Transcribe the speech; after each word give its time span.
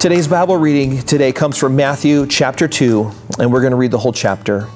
Today's 0.00 0.26
Bible 0.26 0.56
reading 0.56 1.02
today 1.02 1.30
comes 1.30 1.58
from 1.58 1.76
Matthew 1.76 2.26
chapter 2.26 2.66
2, 2.66 3.10
and 3.38 3.52
we're 3.52 3.60
going 3.60 3.72
to 3.72 3.76
read 3.76 3.90
the 3.90 3.98
whole 3.98 4.14
chapter. 4.14 4.66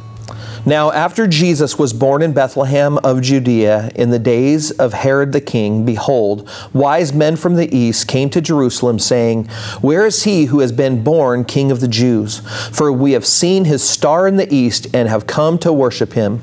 Now, 0.66 0.92
after 0.92 1.26
Jesus 1.26 1.78
was 1.78 1.94
born 1.94 2.20
in 2.20 2.34
Bethlehem 2.34 2.98
of 2.98 3.22
Judea 3.22 3.90
in 3.94 4.10
the 4.10 4.18
days 4.18 4.70
of 4.72 4.92
Herod 4.92 5.32
the 5.32 5.40
king, 5.40 5.86
behold, 5.86 6.46
wise 6.74 7.14
men 7.14 7.36
from 7.36 7.54
the 7.54 7.74
east 7.74 8.06
came 8.06 8.28
to 8.28 8.42
Jerusalem, 8.42 8.98
saying, 8.98 9.46
Where 9.80 10.04
is 10.04 10.24
he 10.24 10.44
who 10.44 10.60
has 10.60 10.72
been 10.72 11.02
born 11.02 11.46
king 11.46 11.70
of 11.70 11.80
the 11.80 11.88
Jews? 11.88 12.40
For 12.76 12.92
we 12.92 13.12
have 13.12 13.24
seen 13.24 13.64
his 13.64 13.82
star 13.82 14.28
in 14.28 14.36
the 14.36 14.54
east 14.54 14.94
and 14.94 15.08
have 15.08 15.26
come 15.26 15.56
to 15.60 15.72
worship 15.72 16.12
him. 16.12 16.42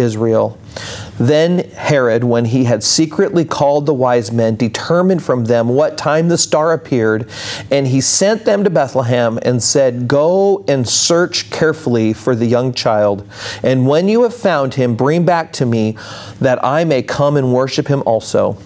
Israel. 0.01 0.57
Then 1.17 1.59
Herod, 1.71 2.23
when 2.23 2.45
he 2.45 2.63
had 2.63 2.83
secretly 2.83 3.45
called 3.45 3.85
the 3.85 3.93
wise 3.93 4.31
men, 4.31 4.55
determined 4.55 5.23
from 5.23 5.45
them 5.45 5.69
what 5.69 5.97
time 5.97 6.27
the 6.27 6.37
star 6.37 6.73
appeared, 6.73 7.29
and 7.69 7.87
he 7.87 8.01
sent 8.01 8.43
them 8.43 8.63
to 8.63 8.69
Bethlehem 8.69 9.39
and 9.43 9.61
said, 9.61 10.07
Go 10.07 10.65
and 10.67 10.87
search 10.87 11.49
carefully 11.51 12.11
for 12.13 12.35
the 12.35 12.47
young 12.47 12.73
child, 12.73 13.27
and 13.63 13.87
when 13.87 14.09
you 14.09 14.23
have 14.23 14.35
found 14.35 14.73
him, 14.73 14.95
bring 14.95 15.23
back 15.25 15.53
to 15.53 15.65
me, 15.65 15.97
that 16.39 16.63
I 16.63 16.83
may 16.83 17.03
come 17.03 17.37
and 17.37 17.53
worship 17.53 17.87
him 17.87 18.03
also. 18.05 18.57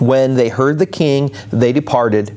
When 0.00 0.34
they 0.34 0.48
heard 0.50 0.78
the 0.78 0.86
king, 0.86 1.30
they 1.50 1.72
departed 1.72 2.36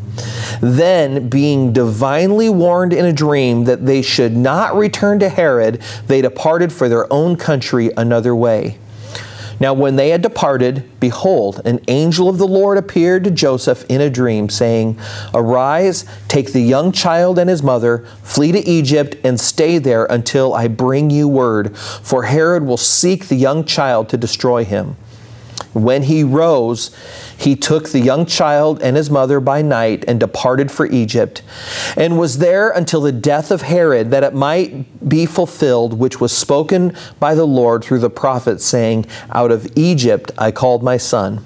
Then, 0.61 1.29
being 1.29 1.73
divinely 1.73 2.49
warned 2.49 2.93
in 2.93 3.05
a 3.05 3.13
dream 3.13 3.65
that 3.65 3.85
they 3.85 4.01
should 4.01 4.35
not 4.35 4.75
return 4.75 5.19
to 5.19 5.29
Herod, 5.29 5.81
they 6.07 6.21
departed 6.21 6.71
for 6.71 6.89
their 6.89 7.11
own 7.11 7.35
country 7.35 7.91
another 7.97 8.35
way. 8.35 8.77
Now, 9.61 9.75
when 9.75 9.95
they 9.95 10.09
had 10.09 10.23
departed, 10.23 10.89
behold, 10.99 11.61
an 11.65 11.81
angel 11.87 12.27
of 12.27 12.39
the 12.39 12.47
Lord 12.47 12.79
appeared 12.79 13.23
to 13.25 13.31
Joseph 13.31 13.85
in 13.89 14.01
a 14.01 14.09
dream, 14.09 14.49
saying, 14.49 14.99
Arise, 15.35 16.03
take 16.27 16.51
the 16.51 16.63
young 16.63 16.91
child 16.91 17.37
and 17.37 17.47
his 17.47 17.61
mother, 17.61 17.99
flee 18.23 18.51
to 18.53 18.67
Egypt, 18.67 19.17
and 19.23 19.39
stay 19.39 19.77
there 19.77 20.05
until 20.05 20.55
I 20.55 20.67
bring 20.67 21.11
you 21.11 21.27
word, 21.27 21.77
for 21.77 22.23
Herod 22.23 22.63
will 22.63 22.75
seek 22.75 23.27
the 23.27 23.35
young 23.35 23.63
child 23.63 24.09
to 24.09 24.17
destroy 24.17 24.65
him. 24.65 24.97
When 25.73 26.03
he 26.03 26.23
rose, 26.23 26.91
he 27.37 27.55
took 27.55 27.89
the 27.89 27.99
young 27.99 28.25
child 28.25 28.81
and 28.81 28.95
his 28.97 29.09
mother 29.09 29.39
by 29.39 29.61
night 29.61 30.03
and 30.07 30.19
departed 30.19 30.71
for 30.71 30.85
Egypt, 30.87 31.41
and 31.95 32.19
was 32.19 32.37
there 32.39 32.69
until 32.69 33.01
the 33.01 33.11
death 33.11 33.51
of 33.51 33.63
Herod, 33.63 34.11
that 34.11 34.23
it 34.23 34.33
might 34.33 35.07
be 35.07 35.25
fulfilled 35.25 35.93
which 35.93 36.19
was 36.19 36.35
spoken 36.35 36.95
by 37.19 37.35
the 37.35 37.47
Lord 37.47 37.83
through 37.83 37.99
the 37.99 38.09
prophet, 38.09 38.61
saying, 38.61 39.05
Out 39.31 39.51
of 39.51 39.67
Egypt 39.75 40.31
I 40.37 40.51
called 40.51 40.83
my 40.83 40.97
son. 40.97 41.45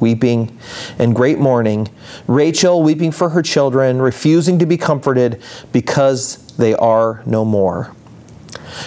weeping 0.00 0.58
and 0.98 1.14
great 1.14 1.38
mourning, 1.38 1.88
Rachel 2.26 2.82
weeping 2.82 3.12
for 3.12 3.30
her 3.30 3.42
children, 3.42 4.00
refusing 4.00 4.58
to 4.58 4.66
be 4.66 4.76
comforted 4.76 5.42
because 5.72 6.36
they 6.56 6.74
are 6.74 7.22
no 7.26 7.44
more. 7.44 7.94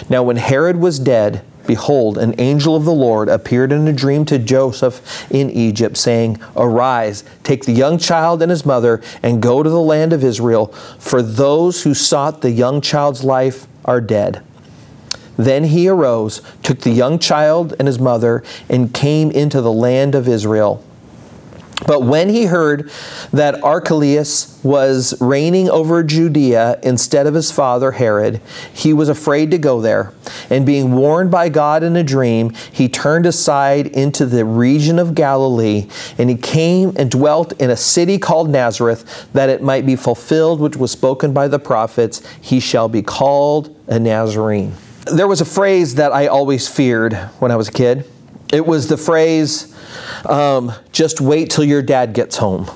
Now, 0.08 0.22
when 0.22 0.36
Herod 0.36 0.76
was 0.76 0.98
dead, 0.98 1.44
behold, 1.66 2.18
an 2.18 2.34
angel 2.38 2.76
of 2.76 2.84
the 2.84 2.92
Lord 2.92 3.28
appeared 3.28 3.72
in 3.72 3.86
a 3.86 3.92
dream 3.92 4.24
to 4.26 4.38
Joseph 4.38 5.30
in 5.30 5.50
Egypt, 5.50 5.96
saying, 5.96 6.38
Arise, 6.56 7.24
take 7.42 7.64
the 7.64 7.72
young 7.72 7.98
child 7.98 8.42
and 8.42 8.50
his 8.50 8.66
mother, 8.66 9.02
and 9.22 9.42
go 9.42 9.62
to 9.62 9.70
the 9.70 9.80
land 9.80 10.12
of 10.12 10.24
Israel, 10.24 10.66
for 10.98 11.22
those 11.22 11.82
who 11.82 11.94
sought 11.94 12.40
the 12.40 12.50
young 12.50 12.80
child's 12.80 13.24
life 13.24 13.66
are 13.84 14.00
dead. 14.00 14.42
Then 15.36 15.64
he 15.64 15.88
arose, 15.88 16.42
took 16.62 16.80
the 16.80 16.90
young 16.90 17.18
child 17.18 17.74
and 17.78 17.88
his 17.88 17.98
mother, 17.98 18.44
and 18.68 18.92
came 18.92 19.30
into 19.30 19.60
the 19.60 19.72
land 19.72 20.14
of 20.14 20.28
Israel. 20.28 20.84
But 21.86 22.02
when 22.02 22.28
he 22.28 22.44
heard 22.44 22.90
that 23.32 23.62
Archelaus 23.62 24.60
was 24.62 25.14
reigning 25.20 25.68
over 25.68 26.02
Judea 26.02 26.78
instead 26.82 27.26
of 27.26 27.34
his 27.34 27.50
father 27.50 27.92
Herod, 27.92 28.40
he 28.72 28.92
was 28.92 29.08
afraid 29.08 29.50
to 29.50 29.58
go 29.58 29.80
there. 29.80 30.12
And 30.48 30.64
being 30.64 30.92
warned 30.92 31.30
by 31.30 31.48
God 31.48 31.82
in 31.82 31.96
a 31.96 32.04
dream, 32.04 32.50
he 32.70 32.88
turned 32.88 33.26
aside 33.26 33.88
into 33.88 34.26
the 34.26 34.44
region 34.44 34.98
of 34.98 35.14
Galilee, 35.14 35.88
and 36.18 36.30
he 36.30 36.36
came 36.36 36.92
and 36.96 37.10
dwelt 37.10 37.52
in 37.60 37.70
a 37.70 37.76
city 37.76 38.18
called 38.18 38.50
Nazareth, 38.50 39.28
that 39.32 39.48
it 39.48 39.62
might 39.62 39.86
be 39.86 39.96
fulfilled 39.96 40.60
which 40.60 40.76
was 40.76 40.90
spoken 40.90 41.32
by 41.32 41.48
the 41.48 41.58
prophets, 41.58 42.22
he 42.40 42.60
shall 42.60 42.88
be 42.88 43.02
called 43.02 43.76
a 43.88 43.98
Nazarene. 43.98 44.72
There 45.12 45.26
was 45.26 45.40
a 45.40 45.44
phrase 45.44 45.96
that 45.96 46.12
I 46.12 46.28
always 46.28 46.68
feared 46.68 47.14
when 47.40 47.50
I 47.50 47.56
was 47.56 47.68
a 47.68 47.72
kid. 47.72 48.08
It 48.52 48.66
was 48.66 48.86
the 48.88 48.98
phrase, 48.98 49.74
um, 50.26 50.72
just 50.92 51.20
wait 51.22 51.50
till 51.50 51.64
your 51.64 51.80
dad 51.82 52.12
gets 52.12 52.36
home. 52.36 52.70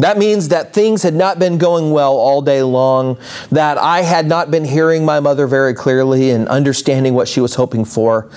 That 0.00 0.16
means 0.16 0.48
that 0.48 0.72
things 0.72 1.02
had 1.02 1.14
not 1.14 1.38
been 1.38 1.58
going 1.58 1.92
well 1.92 2.14
all 2.14 2.40
day 2.40 2.62
long, 2.62 3.18
that 3.50 3.76
I 3.76 4.00
had 4.00 4.26
not 4.26 4.50
been 4.50 4.64
hearing 4.64 5.04
my 5.04 5.20
mother 5.20 5.46
very 5.46 5.74
clearly 5.74 6.30
and 6.30 6.48
understanding 6.48 7.12
what 7.12 7.28
she 7.28 7.40
was 7.40 7.54
hoping 7.54 7.84
for. 7.84 8.30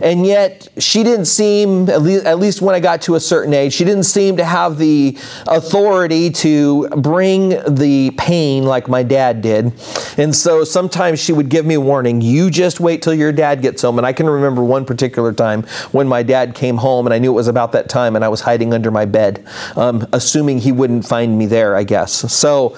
And 0.00 0.24
yet, 0.24 0.68
she 0.78 1.02
didn't 1.02 1.24
seem, 1.24 1.88
at 1.90 2.02
least, 2.02 2.62
when 2.62 2.76
I 2.76 2.80
got 2.80 3.02
to 3.02 3.16
a 3.16 3.20
certain 3.20 3.52
age, 3.52 3.72
she 3.72 3.84
didn't 3.84 4.04
seem 4.04 4.36
to 4.36 4.44
have 4.44 4.78
the 4.78 5.18
authority 5.48 6.30
to 6.30 6.88
bring 6.90 7.50
the 7.68 8.12
pain 8.16 8.64
like 8.64 8.88
my 8.88 9.02
dad 9.02 9.42
did. 9.42 9.72
And 10.16 10.34
so 10.34 10.62
sometimes 10.62 11.18
she 11.18 11.32
would 11.32 11.48
give 11.48 11.66
me 11.66 11.76
warning 11.76 12.20
you 12.20 12.50
just 12.50 12.78
wait 12.78 13.02
till 13.02 13.14
your 13.14 13.32
dad 13.32 13.62
gets 13.62 13.82
home. 13.82 13.98
And 13.98 14.06
I 14.06 14.12
can 14.12 14.30
remember 14.30 14.62
one 14.62 14.84
particular 14.84 15.32
time 15.32 15.64
when 15.90 16.06
my 16.06 16.22
dad 16.22 16.54
came 16.54 16.76
home, 16.76 17.06
and 17.06 17.12
I 17.12 17.18
knew 17.18 17.32
it 17.32 17.34
was 17.34 17.48
about 17.48 17.72
that 17.72 17.88
time, 17.88 18.14
and 18.14 18.24
I 18.24 18.28
was 18.28 18.42
hiding 18.42 18.72
under 18.72 18.92
my 18.92 19.06
bed, 19.06 19.44
um, 19.74 20.06
assuming 20.12 20.58
he 20.58 20.70
wouldn't 20.70 20.99
find 21.02 21.38
me 21.38 21.46
there, 21.46 21.76
I 21.76 21.84
guess. 21.84 22.12
So, 22.32 22.76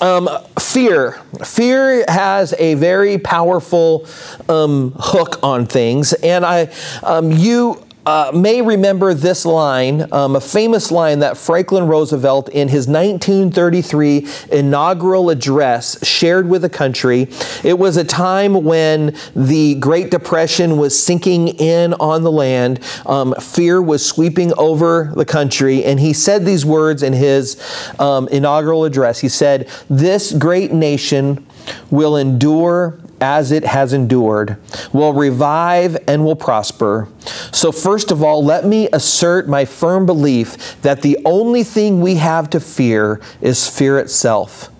um, 0.00 0.28
fear. 0.58 1.12
Fear 1.44 2.04
has 2.08 2.54
a 2.58 2.74
very 2.74 3.18
powerful 3.18 4.06
um, 4.48 4.92
hook 4.98 5.38
on 5.42 5.66
things. 5.66 6.12
And 6.12 6.44
I, 6.44 6.72
um, 7.02 7.30
you 7.30 7.85
uh, 8.06 8.30
may 8.32 8.62
remember 8.62 9.12
this 9.14 9.44
line, 9.44 10.10
um, 10.12 10.36
a 10.36 10.40
famous 10.40 10.92
line 10.92 11.18
that 11.18 11.36
Franklin 11.36 11.88
Roosevelt, 11.88 12.48
in 12.50 12.68
his 12.68 12.86
1933 12.86 14.26
inaugural 14.52 15.28
address, 15.28 16.06
shared 16.06 16.48
with 16.48 16.62
the 16.62 16.68
country. 16.68 17.28
It 17.64 17.78
was 17.78 17.96
a 17.96 18.04
time 18.04 18.62
when 18.62 19.16
the 19.34 19.74
Great 19.74 20.12
Depression 20.12 20.76
was 20.78 21.00
sinking 21.00 21.48
in 21.48 21.94
on 21.94 22.22
the 22.22 22.30
land, 22.30 22.78
um, 23.06 23.34
fear 23.40 23.82
was 23.82 24.06
sweeping 24.06 24.52
over 24.56 25.12
the 25.16 25.24
country, 25.24 25.84
and 25.84 25.98
he 25.98 26.12
said 26.12 26.46
these 26.46 26.64
words 26.64 27.02
in 27.02 27.12
his 27.12 27.60
um, 27.98 28.28
inaugural 28.28 28.84
address. 28.84 29.18
He 29.18 29.28
said, 29.28 29.68
This 29.90 30.32
great 30.32 30.72
nation 30.72 31.44
will 31.90 32.16
endure 32.16 33.00
as 33.20 33.52
it 33.52 33.64
has 33.64 33.92
endured, 33.92 34.56
will 34.92 35.12
revive 35.12 35.96
and 36.06 36.24
will 36.24 36.36
prosper. 36.36 37.08
So, 37.52 37.72
first 37.72 38.10
of 38.10 38.22
all, 38.22 38.44
let 38.44 38.64
me 38.64 38.88
assert 38.92 39.48
my 39.48 39.64
firm 39.64 40.06
belief 40.06 40.80
that 40.82 41.02
the 41.02 41.18
only 41.24 41.64
thing 41.64 42.00
we 42.00 42.16
have 42.16 42.50
to 42.50 42.60
fear 42.60 43.20
is 43.40 43.68
fear 43.68 43.98
itself. 43.98 44.70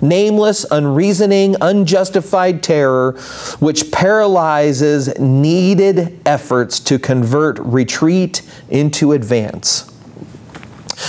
Nameless, 0.00 0.64
unreasoning, 0.70 1.56
unjustified 1.60 2.62
terror, 2.62 3.12
which 3.58 3.90
paralyzes 3.90 5.18
needed 5.18 6.20
efforts 6.26 6.80
to 6.80 6.98
convert 6.98 7.58
retreat 7.58 8.42
into 8.70 9.12
advance. 9.12 9.93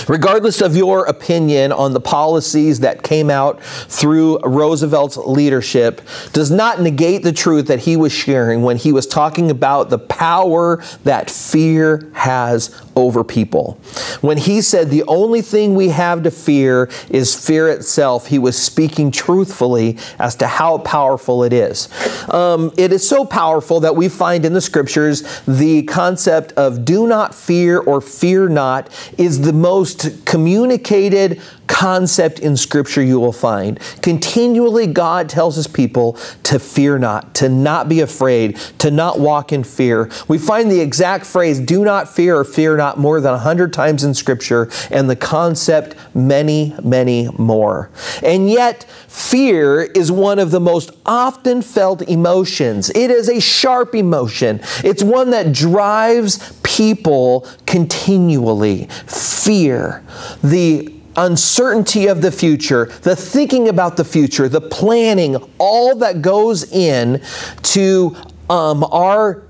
Regardless 0.08 0.60
of 0.60 0.76
your 0.76 1.04
opinion 1.06 1.72
on 1.72 1.92
the 1.92 2.00
policies 2.00 2.80
that 2.80 3.02
came 3.02 3.30
out 3.30 3.62
through 3.62 4.38
Roosevelt's 4.40 5.16
leadership, 5.16 6.00
does 6.32 6.50
not 6.50 6.80
negate 6.80 7.22
the 7.22 7.32
truth 7.32 7.66
that 7.66 7.80
he 7.80 7.96
was 7.96 8.12
sharing 8.12 8.62
when 8.62 8.76
he 8.76 8.92
was 8.92 9.06
talking 9.06 9.50
about 9.50 9.90
the 9.90 9.98
power 9.98 10.82
that 11.04 11.30
fear 11.30 12.10
has 12.14 12.82
over 12.96 13.22
people. 13.22 13.78
When 14.22 14.38
he 14.38 14.62
said 14.62 14.90
the 14.90 15.04
only 15.04 15.42
thing 15.42 15.74
we 15.74 15.90
have 15.90 16.22
to 16.22 16.30
fear 16.30 16.90
is 17.10 17.34
fear 17.34 17.68
itself, 17.68 18.28
he 18.28 18.38
was 18.38 18.60
speaking 18.60 19.10
truthfully 19.10 19.98
as 20.18 20.34
to 20.36 20.46
how 20.46 20.78
powerful 20.78 21.44
it 21.44 21.52
is. 21.52 21.88
Um, 22.32 22.72
it 22.78 22.92
is 22.92 23.06
so 23.06 23.24
powerful 23.24 23.80
that 23.80 23.94
we 23.94 24.08
find 24.08 24.44
in 24.44 24.54
the 24.54 24.60
scriptures 24.60 25.42
the 25.46 25.82
concept 25.84 26.52
of 26.52 26.84
do 26.84 27.06
not 27.06 27.34
fear 27.34 27.78
or 27.78 28.00
fear 28.00 28.48
not 28.48 28.88
is 29.18 29.42
the 29.42 29.52
most 29.52 29.85
communicated 30.24 31.40
concept 31.66 32.38
in 32.38 32.56
Scripture 32.56 33.02
you 33.02 33.20
will 33.20 33.32
find. 33.32 33.78
Continually, 34.02 34.86
God 34.86 35.28
tells 35.28 35.56
His 35.56 35.66
people 35.66 36.14
to 36.44 36.58
fear 36.58 36.98
not, 36.98 37.34
to 37.36 37.48
not 37.48 37.88
be 37.88 38.00
afraid, 38.00 38.56
to 38.78 38.90
not 38.90 39.18
walk 39.18 39.52
in 39.52 39.64
fear. 39.64 40.10
We 40.28 40.38
find 40.38 40.70
the 40.70 40.80
exact 40.80 41.26
phrase, 41.26 41.60
do 41.60 41.84
not 41.84 42.08
fear 42.08 42.38
or 42.38 42.44
fear 42.44 42.76
not, 42.76 42.98
more 42.98 43.20
than 43.20 43.34
a 43.34 43.38
hundred 43.38 43.72
times 43.72 44.04
in 44.04 44.14
Scripture, 44.14 44.70
and 44.90 45.10
the 45.10 45.16
concept 45.16 45.96
many, 46.14 46.74
many 46.82 47.28
more. 47.36 47.90
And 48.22 48.48
yet, 48.48 48.84
fear 49.08 49.82
is 49.82 50.10
one 50.10 50.38
of 50.38 50.50
the 50.50 50.60
most 50.60 50.90
often 51.04 51.62
felt 51.62 52.02
emotions. 52.02 52.90
It 52.90 53.10
is 53.10 53.28
a 53.28 53.40
sharp 53.40 53.94
emotion, 53.94 54.60
it's 54.84 55.02
one 55.02 55.30
that 55.30 55.52
drives 55.52 56.52
people 56.76 57.46
continually. 57.66 58.86
Fear, 59.06 60.04
the 60.42 60.92
uncertainty 61.16 62.06
of 62.06 62.20
the 62.20 62.30
future, 62.30 62.86
the 63.02 63.16
thinking 63.16 63.68
about 63.68 63.96
the 63.96 64.04
future, 64.04 64.48
the 64.48 64.60
planning, 64.60 65.36
all 65.58 65.96
that 65.96 66.20
goes 66.20 66.70
in 66.70 67.22
to 67.62 68.14
um, 68.50 68.84
our 68.84 69.42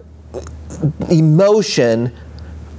emotion 1.10 2.12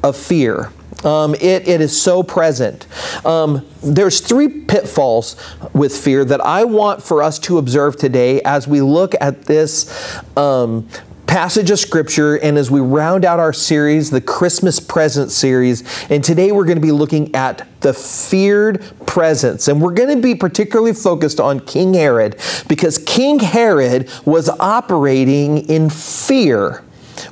of 0.03 0.15
fear. 0.15 0.71
Um, 1.03 1.35
it, 1.35 1.67
it 1.67 1.81
is 1.81 1.99
so 1.99 2.23
present. 2.23 2.87
Um, 3.25 3.67
there's 3.83 4.19
three 4.19 4.47
pitfalls 4.47 5.35
with 5.73 5.95
fear 5.95 6.25
that 6.25 6.41
I 6.41 6.63
want 6.63 7.03
for 7.03 7.21
us 7.21 7.37
to 7.39 7.59
observe 7.59 7.97
today 7.97 8.41
as 8.41 8.67
we 8.67 8.81
look 8.81 9.13
at 9.21 9.43
this 9.43 10.19
um, 10.35 10.87
passage 11.27 11.69
of 11.69 11.77
scripture 11.77 12.37
and 12.37 12.57
as 12.57 12.71
we 12.71 12.79
round 12.79 13.25
out 13.25 13.39
our 13.39 13.53
series, 13.53 14.09
the 14.09 14.21
Christmas 14.21 14.79
present 14.79 15.29
series. 15.29 15.83
And 16.09 16.23
today 16.23 16.51
we're 16.51 16.65
going 16.65 16.77
to 16.77 16.81
be 16.81 16.91
looking 16.91 17.35
at 17.35 17.67
the 17.81 17.93
feared 17.93 18.83
presence. 19.05 19.67
And 19.67 19.81
we're 19.81 19.93
going 19.93 20.15
to 20.15 20.21
be 20.21 20.33
particularly 20.33 20.93
focused 20.93 21.39
on 21.39 21.59
King 21.59 21.93
Herod 21.93 22.39
because 22.67 22.97
King 22.97 23.39
Herod 23.39 24.09
was 24.25 24.49
operating 24.49 25.69
in 25.69 25.89
fear 25.89 26.83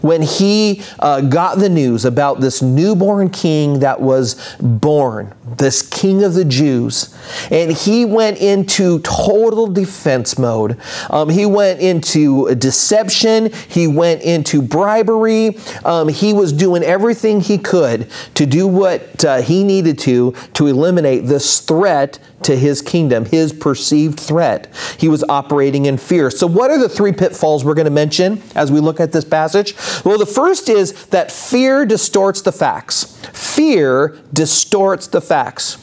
when 0.01 0.21
he 0.21 0.81
uh, 0.99 1.21
got 1.21 1.57
the 1.57 1.69
news 1.69 2.05
about 2.05 2.41
this 2.41 2.61
newborn 2.61 3.29
king 3.29 3.79
that 3.79 4.01
was 4.01 4.55
born, 4.59 5.33
this 5.57 5.81
king 5.81 6.23
of 6.23 6.33
the 6.33 6.45
Jews, 6.45 7.15
and 7.51 7.71
he 7.71 8.05
went 8.05 8.37
into 8.39 8.99
total 8.99 9.67
defense 9.67 10.37
mode. 10.37 10.77
Um, 11.09 11.29
he 11.29 11.45
went 11.45 11.79
into 11.79 12.53
deception, 12.55 13.51
he 13.67 13.87
went 13.87 14.21
into 14.21 14.61
bribery, 14.61 15.57
um, 15.83 16.09
he 16.09 16.33
was 16.33 16.53
doing 16.53 16.83
everything 16.83 17.41
he 17.41 17.57
could 17.57 18.09
to 18.35 18.45
do 18.45 18.67
what 18.67 19.23
uh, 19.23 19.41
he 19.41 19.63
needed 19.63 19.99
to 19.99 20.33
to 20.53 20.67
eliminate 20.67 21.25
this 21.25 21.59
threat 21.59 22.19
to 22.43 22.55
his 22.55 22.81
kingdom, 22.81 23.25
his 23.25 23.51
perceived 23.51 24.19
threat. 24.19 24.71
He 24.99 25.07
was 25.07 25.23
operating 25.29 25.85
in 25.85 25.97
fear. 25.97 26.29
So, 26.29 26.47
what 26.47 26.69
are 26.69 26.77
the 26.77 26.89
three 26.89 27.11
pitfalls 27.11 27.65
we're 27.65 27.73
going 27.73 27.85
to 27.85 27.91
mention 27.91 28.41
as 28.55 28.71
we 28.71 28.79
look 28.79 28.99
at 28.99 29.11
this 29.11 29.25
passage? 29.25 29.74
Well, 30.03 30.17
the 30.17 30.25
first 30.25 30.69
is 30.69 31.07
that 31.07 31.31
fear 31.31 31.85
distorts 31.85 32.41
the 32.41 32.51
facts. 32.51 33.03
Fear 33.33 34.17
distorts 34.33 35.07
the 35.07 35.21
facts. 35.21 35.77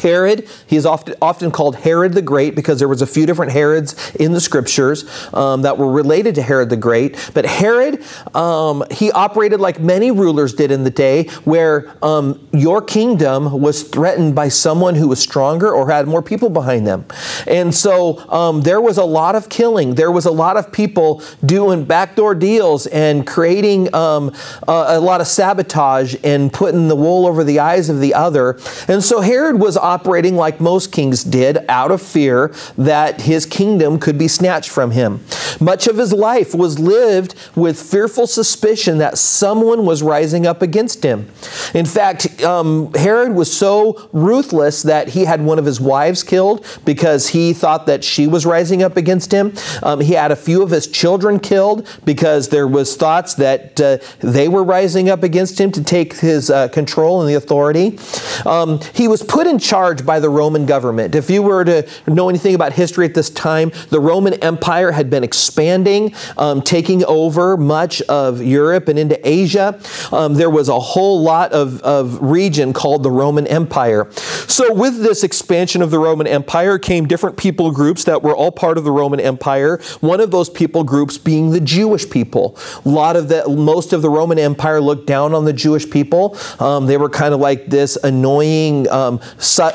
Herod, 0.00 0.48
he 0.66 0.76
is 0.76 0.86
often, 0.86 1.14
often 1.20 1.50
called 1.50 1.76
Herod 1.76 2.12
the 2.12 2.22
Great 2.22 2.54
because 2.54 2.78
there 2.78 2.88
was 2.88 3.02
a 3.02 3.06
few 3.06 3.26
different 3.26 3.52
Herods 3.52 4.14
in 4.16 4.32
the 4.32 4.40
scriptures 4.40 5.04
um, 5.34 5.62
that 5.62 5.78
were 5.78 5.90
related 5.90 6.34
to 6.36 6.42
Herod 6.42 6.70
the 6.70 6.76
Great. 6.76 7.30
But 7.34 7.46
Herod, 7.46 8.04
um, 8.34 8.84
he 8.90 9.10
operated 9.12 9.60
like 9.60 9.80
many 9.80 10.10
rulers 10.10 10.54
did 10.54 10.70
in 10.70 10.84
the 10.84 10.90
day, 10.90 11.24
where 11.44 11.94
um, 12.02 12.48
your 12.52 12.82
kingdom 12.82 13.60
was 13.60 13.82
threatened 13.82 14.34
by 14.34 14.48
someone 14.48 14.94
who 14.94 15.08
was 15.08 15.20
stronger 15.20 15.72
or 15.72 15.90
had 15.90 16.06
more 16.06 16.22
people 16.22 16.50
behind 16.50 16.86
them. 16.86 17.04
And 17.46 17.74
so 17.74 18.18
um, 18.30 18.62
there 18.62 18.80
was 18.80 18.98
a 18.98 19.04
lot 19.04 19.34
of 19.34 19.48
killing. 19.48 19.94
There 19.94 20.10
was 20.10 20.26
a 20.26 20.30
lot 20.30 20.56
of 20.56 20.72
people 20.72 21.22
doing 21.44 21.84
backdoor 21.84 22.34
deals 22.34 22.86
and 22.86 23.26
creating 23.26 23.94
um, 23.94 24.34
a, 24.66 24.84
a 24.88 25.00
lot 25.00 25.20
of 25.20 25.26
sabotage 25.26 26.16
and 26.24 26.52
putting 26.52 26.88
the 26.88 26.96
wool 26.96 27.26
over 27.26 27.44
the 27.44 27.58
eyes 27.58 27.88
of 27.88 28.00
the 28.00 28.14
other. 28.14 28.58
And 28.88 29.02
so 29.02 29.20
Herod 29.20 29.60
was 29.60 29.76
operating 29.90 30.36
like 30.36 30.60
most 30.60 30.92
kings 30.92 31.24
did 31.24 31.58
out 31.68 31.90
of 31.90 32.00
fear 32.00 32.54
that 32.78 33.22
his 33.22 33.44
kingdom 33.44 33.98
could 33.98 34.16
be 34.16 34.28
snatched 34.28 34.70
from 34.70 34.92
him. 34.92 35.20
Much 35.60 35.88
of 35.88 35.96
his 35.98 36.12
life 36.12 36.54
was 36.54 36.78
lived 36.78 37.34
with 37.56 37.80
fearful 37.80 38.26
suspicion 38.26 38.98
that 38.98 39.18
someone 39.18 39.84
was 39.84 40.02
rising 40.02 40.46
up 40.46 40.62
against 40.62 41.02
him. 41.02 41.28
In 41.74 41.86
fact, 41.86 42.42
um, 42.42 42.92
Herod 42.94 43.34
was 43.34 43.54
so 43.54 44.08
ruthless 44.12 44.82
that 44.84 45.08
he 45.08 45.24
had 45.24 45.42
one 45.42 45.58
of 45.58 45.64
his 45.64 45.80
wives 45.80 46.22
killed 46.22 46.64
because 46.84 47.28
he 47.28 47.52
thought 47.52 47.86
that 47.86 48.04
she 48.04 48.28
was 48.28 48.46
rising 48.46 48.82
up 48.82 48.96
against 48.96 49.32
him. 49.32 49.52
Um, 49.82 50.00
he 50.00 50.12
had 50.12 50.30
a 50.30 50.36
few 50.36 50.62
of 50.62 50.70
his 50.70 50.86
children 50.86 51.40
killed 51.40 51.88
because 52.04 52.48
there 52.48 52.68
was 52.68 52.96
thoughts 52.96 53.34
that 53.34 53.80
uh, 53.80 53.98
they 54.20 54.48
were 54.48 54.62
rising 54.62 55.08
up 55.08 55.22
against 55.22 55.60
him 55.60 55.72
to 55.72 55.82
take 55.82 56.14
his 56.14 56.50
uh, 56.50 56.68
control 56.68 57.20
and 57.20 57.28
the 57.28 57.34
authority. 57.34 57.98
Um, 58.46 58.80
he 58.94 59.08
was 59.08 59.22
put 59.22 59.46
in 59.46 59.58
charge 59.58 59.79
charge 59.80 60.04
by 60.04 60.20
the 60.20 60.28
Roman 60.28 60.66
government. 60.66 61.14
If 61.14 61.30
you 61.30 61.40
were 61.42 61.64
to 61.64 61.88
know 62.06 62.28
anything 62.28 62.54
about 62.54 62.74
history 62.74 63.06
at 63.06 63.14
this 63.14 63.30
time, 63.30 63.72
the 63.88 63.98
Roman 63.98 64.34
Empire 64.34 64.92
had 64.92 65.08
been 65.08 65.24
expanding, 65.24 66.14
um, 66.36 66.60
taking 66.60 67.02
over 67.06 67.56
much 67.56 68.02
of 68.02 68.42
Europe 68.42 68.88
and 68.88 68.98
into 68.98 69.18
Asia. 69.26 69.80
Um, 70.12 70.34
there 70.34 70.50
was 70.50 70.68
a 70.68 70.78
whole 70.78 71.22
lot 71.22 71.52
of, 71.52 71.80
of 71.80 72.20
region 72.20 72.74
called 72.74 73.02
the 73.02 73.10
Roman 73.10 73.46
Empire. 73.46 74.10
So, 74.12 74.70
with 74.74 75.00
this 75.02 75.24
expansion 75.24 75.80
of 75.80 75.90
the 75.90 75.98
Roman 75.98 76.26
Empire 76.26 76.78
came 76.78 77.08
different 77.08 77.38
people 77.38 77.70
groups 77.70 78.04
that 78.04 78.22
were 78.22 78.36
all 78.36 78.52
part 78.52 78.76
of 78.76 78.84
the 78.84 78.92
Roman 78.92 79.18
Empire. 79.18 79.80
One 80.00 80.20
of 80.20 80.30
those 80.30 80.50
people 80.50 80.84
groups 80.84 81.16
being 81.16 81.52
the 81.52 81.60
Jewish 81.60 82.08
people. 82.10 82.58
A 82.84 82.88
lot 82.88 83.16
of 83.16 83.28
the, 83.28 83.48
most 83.48 83.94
of 83.94 84.02
the 84.02 84.10
Roman 84.10 84.38
Empire 84.38 84.82
looked 84.82 85.06
down 85.06 85.32
on 85.32 85.46
the 85.46 85.54
Jewish 85.54 85.88
people. 85.88 86.36
Um, 86.58 86.84
they 86.84 86.98
were 86.98 87.08
kind 87.08 87.32
of 87.32 87.40
like 87.40 87.66
this 87.66 87.96
annoying 88.04 88.86
um, 88.90 89.20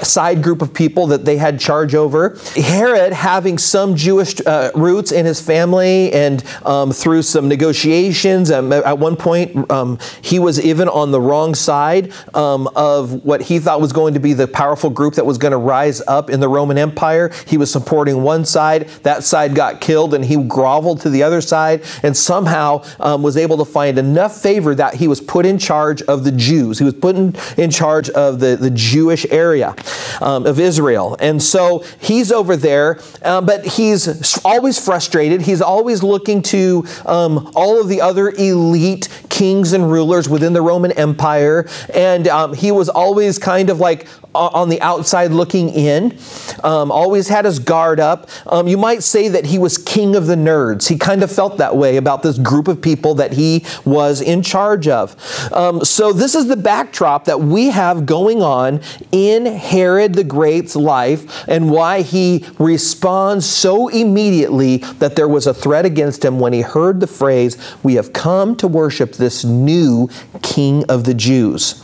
side 0.03 0.43
group 0.43 0.61
of 0.61 0.73
people 0.73 1.07
that 1.07 1.25
they 1.25 1.37
had 1.37 1.59
charge 1.59 1.95
over. 1.95 2.37
Herod, 2.55 3.13
having 3.13 3.57
some 3.57 3.95
Jewish 3.95 4.35
uh, 4.45 4.71
roots 4.75 5.11
in 5.11 5.25
his 5.25 5.41
family, 5.41 6.11
and 6.13 6.43
um, 6.65 6.91
through 6.91 7.21
some 7.21 7.47
negotiations, 7.47 8.51
um, 8.51 8.71
at 8.71 8.97
one 8.97 9.15
point 9.15 9.69
um, 9.71 9.99
he 10.21 10.39
was 10.39 10.59
even 10.59 10.87
on 10.89 11.11
the 11.11 11.21
wrong 11.21 11.55
side 11.55 12.13
um, 12.33 12.67
of 12.75 13.23
what 13.25 13.41
he 13.43 13.59
thought 13.59 13.81
was 13.81 13.93
going 13.93 14.13
to 14.13 14.19
be 14.19 14.33
the 14.33 14.47
powerful 14.47 14.89
group 14.89 15.15
that 15.15 15.25
was 15.25 15.37
going 15.37 15.51
to 15.51 15.57
rise 15.57 16.01
up 16.07 16.29
in 16.29 16.39
the 16.39 16.49
Roman 16.49 16.77
Empire. 16.77 17.31
He 17.47 17.57
was 17.57 17.71
supporting 17.71 18.23
one 18.23 18.45
side, 18.45 18.87
that 19.03 19.23
side 19.23 19.55
got 19.55 19.81
killed, 19.81 20.13
and 20.13 20.25
he 20.25 20.35
groveled 20.35 21.01
to 21.01 21.09
the 21.09 21.23
other 21.23 21.41
side, 21.41 21.83
and 22.03 22.15
somehow 22.15 22.83
um, 22.99 23.23
was 23.23 23.37
able 23.37 23.57
to 23.57 23.65
find 23.65 23.97
enough 23.97 24.39
favor 24.41 24.75
that 24.75 24.95
he 24.95 25.07
was 25.07 25.21
put 25.21 25.45
in 25.45 25.57
charge 25.57 26.01
of 26.03 26.23
the 26.23 26.31
Jews. 26.31 26.79
He 26.79 26.85
was 26.85 26.93
put 26.93 27.15
in, 27.15 27.35
in 27.57 27.71
charge 27.71 28.09
of 28.11 28.39
the, 28.39 28.55
the 28.55 28.71
Jewish 28.71 29.25
area 29.31 29.75
um, 30.21 30.45
of 30.45 30.59
Israel. 30.59 31.15
And 31.19 31.41
so 31.41 31.83
he's 31.99 32.31
over 32.31 32.55
there, 32.55 32.99
uh, 33.21 33.41
but 33.41 33.65
he's 33.65 34.39
always 34.43 34.83
frustrated. 34.83 35.41
He's 35.41 35.61
always 35.61 36.03
looking 36.03 36.41
to 36.43 36.85
um, 37.05 37.51
all 37.55 37.79
of 37.79 37.87
the 37.87 38.01
other 38.01 38.29
elite 38.29 39.09
kings 39.29 39.73
and 39.73 39.91
rulers 39.91 40.29
within 40.29 40.53
the 40.53 40.61
Roman 40.61 40.91
Empire. 40.93 41.67
And 41.93 42.27
um, 42.27 42.53
he 42.53 42.71
was 42.71 42.89
always 42.89 43.37
kind 43.39 43.69
of 43.69 43.79
like 43.79 44.07
on 44.35 44.69
the 44.69 44.81
outside 44.81 45.31
looking 45.31 45.69
in, 45.69 46.17
um, 46.63 46.91
always 46.91 47.27
had 47.27 47.45
his 47.45 47.59
guard 47.59 47.99
up. 47.99 48.29
Um, 48.47 48.67
you 48.67 48.77
might 48.77 49.03
say 49.03 49.27
that 49.29 49.45
he 49.45 49.57
was 49.57 49.77
king 49.77 50.15
of 50.15 50.27
the 50.27 50.35
nerds. 50.35 50.87
He 50.87 50.97
kind 50.97 51.23
of 51.23 51.31
felt 51.31 51.57
that 51.57 51.75
way 51.75 51.97
about 51.97 52.23
this 52.23 52.37
group 52.37 52.67
of 52.67 52.81
people 52.81 53.15
that 53.15 53.33
he 53.33 53.65
was 53.85 54.21
in 54.21 54.41
charge 54.41 54.87
of. 54.87 55.15
Um, 55.51 55.83
so, 55.83 56.13
this 56.13 56.35
is 56.35 56.47
the 56.47 56.57
backdrop 56.57 57.25
that 57.25 57.39
we 57.39 57.67
have 57.67 58.05
going 58.05 58.41
on 58.41 58.81
in 59.11 59.45
Herod 59.45 60.15
the 60.15 60.23
Great's 60.23 60.75
life 60.75 61.47
and 61.47 61.69
why 61.69 62.01
he 62.01 62.45
responds 62.59 63.45
so 63.45 63.87
immediately 63.87 64.77
that 64.99 65.15
there 65.15 65.27
was 65.27 65.47
a 65.47 65.53
threat 65.53 65.85
against 65.85 66.23
him 66.23 66.39
when 66.39 66.53
he 66.53 66.61
heard 66.61 66.99
the 66.99 67.07
phrase, 67.07 67.57
We 67.83 67.95
have 67.95 68.13
come 68.13 68.55
to 68.57 68.67
worship 68.67 69.13
this 69.13 69.43
new 69.43 70.09
king 70.41 70.83
of 70.85 71.03
the 71.05 71.13
Jews. 71.13 71.81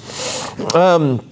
Um, 0.76 1.31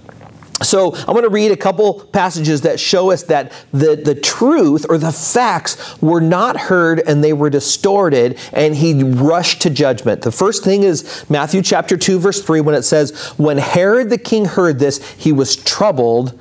so 0.62 0.94
I'm 0.94 1.14
going 1.14 1.24
to 1.24 1.30
read 1.30 1.52
a 1.52 1.58
couple 1.58 2.06
passages 2.06 2.62
that 2.62 2.80
show 2.80 3.12
us 3.12 3.24
that 3.24 3.52
the, 3.72 3.96
the 3.96 4.16
truth 4.16 4.86
or 4.90 4.98
the 4.98 5.12
facts 5.12 6.02
were 6.02 6.22
not 6.22 6.58
heard 6.58 7.00
and 7.00 7.24
they 7.24 7.34
were 7.34 7.50
distorted, 7.50 8.38
and 8.54 8.76
he 8.76 9.04
rushed 9.04 9.62
to 9.62 9.70
judgment. 9.70 10.22
The 10.22 10.32
first 10.32 10.64
thing 10.64 10.84
is 10.84 11.26
Matthew 11.30 11.62
chapter 11.62 11.98
2, 11.98 12.20
verse 12.20 12.42
3, 12.42 12.62
when 12.62 12.76
it 12.76 12.84
says, 12.84 13.18
When 13.38 13.58
Herod 13.58 14.10
the 14.10 14.18
king 14.18 14.46
heard 14.46 14.80
this, 14.80 15.04
he 15.14 15.32
was 15.32 15.56
troubled, 15.56 16.40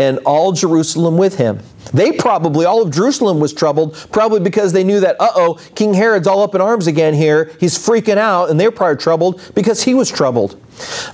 and 0.00 0.18
all 0.20 0.52
Jerusalem 0.52 1.18
with 1.18 1.36
him. 1.36 1.60
They 1.92 2.12
probably, 2.12 2.64
all 2.64 2.80
of 2.80 2.90
Jerusalem 2.90 3.38
was 3.38 3.52
troubled, 3.52 3.94
probably 4.10 4.40
because 4.40 4.72
they 4.72 4.82
knew 4.82 5.00
that, 5.00 5.16
uh 5.20 5.28
oh, 5.34 5.60
King 5.74 5.92
Herod's 5.92 6.26
all 6.26 6.42
up 6.42 6.54
in 6.54 6.62
arms 6.62 6.86
again 6.86 7.12
here. 7.12 7.52
He's 7.60 7.76
freaking 7.76 8.16
out, 8.16 8.48
and 8.48 8.58
they're 8.58 8.70
probably 8.70 8.96
troubled 8.96 9.42
because 9.54 9.82
he 9.82 9.92
was 9.92 10.10
troubled. 10.10 10.58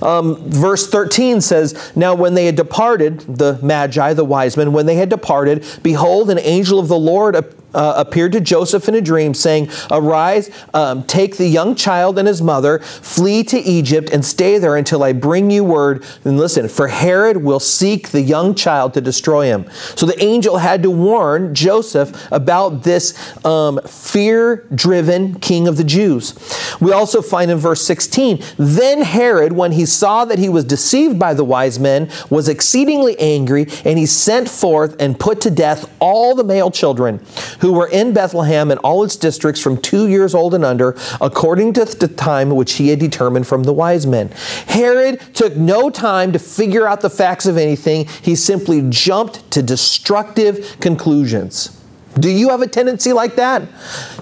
Um, 0.01 0.49
verse 0.49 0.87
13 0.87 1.41
says, 1.41 1.91
Now 1.97 2.15
when 2.15 2.33
they 2.33 2.45
had 2.45 2.55
departed, 2.55 3.19
the 3.21 3.59
Magi, 3.61 4.13
the 4.13 4.23
wise 4.23 4.55
men, 4.55 4.71
when 4.71 4.85
they 4.85 4.95
had 4.95 5.09
departed, 5.09 5.65
behold, 5.83 6.29
an 6.29 6.39
angel 6.39 6.79
of 6.79 6.87
the 6.87 6.97
Lord 6.97 7.35
uh, 7.77 7.93
appeared 7.95 8.31
to 8.31 8.41
Joseph 8.41 8.89
in 8.89 8.95
a 8.95 9.01
dream, 9.01 9.35
saying, 9.35 9.69
Arise, 9.91 10.49
um, 10.73 11.03
take 11.03 11.37
the 11.37 11.47
young 11.47 11.75
child 11.75 12.17
and 12.17 12.27
his 12.27 12.41
mother, 12.41 12.79
flee 12.79 13.43
to 13.43 13.59
Egypt, 13.59 14.09
and 14.11 14.25
stay 14.25 14.57
there 14.57 14.75
until 14.75 15.03
I 15.03 15.13
bring 15.13 15.51
you 15.51 15.63
word. 15.63 16.03
And 16.25 16.37
listen, 16.37 16.67
for 16.69 16.87
Herod 16.87 17.37
will 17.37 17.59
seek 17.59 18.09
the 18.09 18.21
young 18.21 18.55
child 18.55 18.95
to 18.95 19.01
destroy 19.01 19.45
him. 19.45 19.69
So 19.95 20.07
the 20.07 20.21
angel 20.23 20.57
had 20.57 20.81
to 20.83 20.89
warn 20.89 21.53
Joseph 21.53 22.31
about 22.31 22.81
this 22.83 23.13
um, 23.45 23.79
fear 23.85 24.65
driven 24.73 25.39
king 25.39 25.67
of 25.67 25.77
the 25.77 25.83
Jews. 25.83 26.33
We 26.81 26.91
also 26.91 27.21
find 27.21 27.51
in 27.51 27.59
verse 27.59 27.85
16, 27.85 28.41
Then 28.57 29.03
Herod, 29.03 29.53
when 29.53 29.73
he 29.73 29.85
saw 29.85 30.25
that 30.25 30.39
he 30.39 30.49
was 30.49 30.63
deceived 30.63 31.19
by 31.19 31.35
the 31.35 31.43
wise 31.43 31.77
men, 31.77 32.09
was 32.31 32.49
exceedingly 32.49 33.19
angry, 33.19 33.67
and 33.85 33.99
he 33.99 34.07
sent 34.07 34.49
forth 34.49 34.95
and 34.99 35.19
put 35.19 35.41
to 35.41 35.51
death 35.51 35.93
all 35.99 36.33
the 36.33 36.43
male 36.43 36.71
children 36.71 37.19
who 37.67 37.73
were 37.73 37.87
in 37.87 38.13
Bethlehem 38.13 38.71
and 38.71 38.79
all 38.79 39.03
its 39.03 39.17
districts 39.17 39.59
from 39.59 39.75
two 39.75 40.07
years 40.07 40.33
old 40.33 40.53
and 40.53 40.63
under, 40.63 40.95
according 41.19 41.73
to 41.73 41.83
the 41.83 42.07
time 42.07 42.49
which 42.51 42.75
he 42.75 42.87
had 42.87 42.97
determined 42.97 43.45
from 43.45 43.63
the 43.63 43.73
wise 43.73 44.07
men. 44.07 44.29
Herod 44.67 45.19
took 45.33 45.57
no 45.57 45.89
time 45.89 46.31
to 46.31 46.39
figure 46.39 46.87
out 46.87 47.01
the 47.01 47.09
facts 47.09 47.45
of 47.45 47.57
anything, 47.57 48.07
he 48.21 48.35
simply 48.35 48.87
jumped 48.87 49.51
to 49.51 49.61
destructive 49.61 50.77
conclusions. 50.79 51.77
Do 52.17 52.29
you 52.29 52.51
have 52.51 52.61
a 52.61 52.67
tendency 52.67 53.11
like 53.11 53.35
that? 53.35 53.63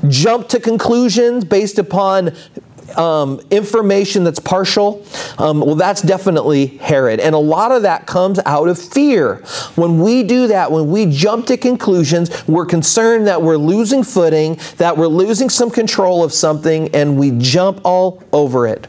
Jump 0.08 0.50
to 0.50 0.60
conclusions 0.60 1.46
based 1.46 1.78
upon 1.78 2.36
um, 2.98 3.42
information 3.52 4.24
that's 4.24 4.40
partial, 4.40 5.06
um, 5.38 5.60
well, 5.62 5.76
that's 5.76 6.02
definitely 6.02 6.68
Herod. 6.68 7.20
And 7.20 7.36
a 7.36 7.40
lot 7.40 7.72
of 7.72 7.82
that 7.84 8.06
comes 8.06 8.40
out 8.46 8.68
of 8.68 8.78
fear. 8.78 9.38
When 9.76 10.00
we 10.00 10.24
do 10.24 10.48
that, 10.48 10.72
when 10.72 10.90
we 10.90 11.06
jump 11.06 11.48
to 11.48 11.58
conclusions, 11.58 12.48
we're 12.48 12.66
concerned 12.66 13.28
that 13.28 13.42
we're 13.42 13.58
losing 13.58 14.04
footing, 14.04 14.60
that 14.78 14.98
we're 14.98 15.08
losing 15.08 15.50
some 15.50 15.70
control 15.70 16.24
of 16.24 16.32
something, 16.34 16.94
and 16.94 17.18
we 17.18 17.32
jump 17.32 17.82
all 17.84 18.24
over 18.32 18.68
it. 18.68 18.88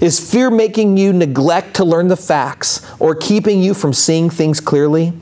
Is 0.00 0.18
fear 0.18 0.50
making 0.50 0.96
you 0.96 1.12
neglect 1.12 1.74
to 1.76 1.84
learn 1.84 2.08
the 2.08 2.16
facts 2.16 2.84
or 2.98 3.14
keeping 3.14 3.62
you 3.62 3.74
from 3.74 3.92
seeing 3.92 4.30
things 4.30 4.60
clearly? 4.60 5.12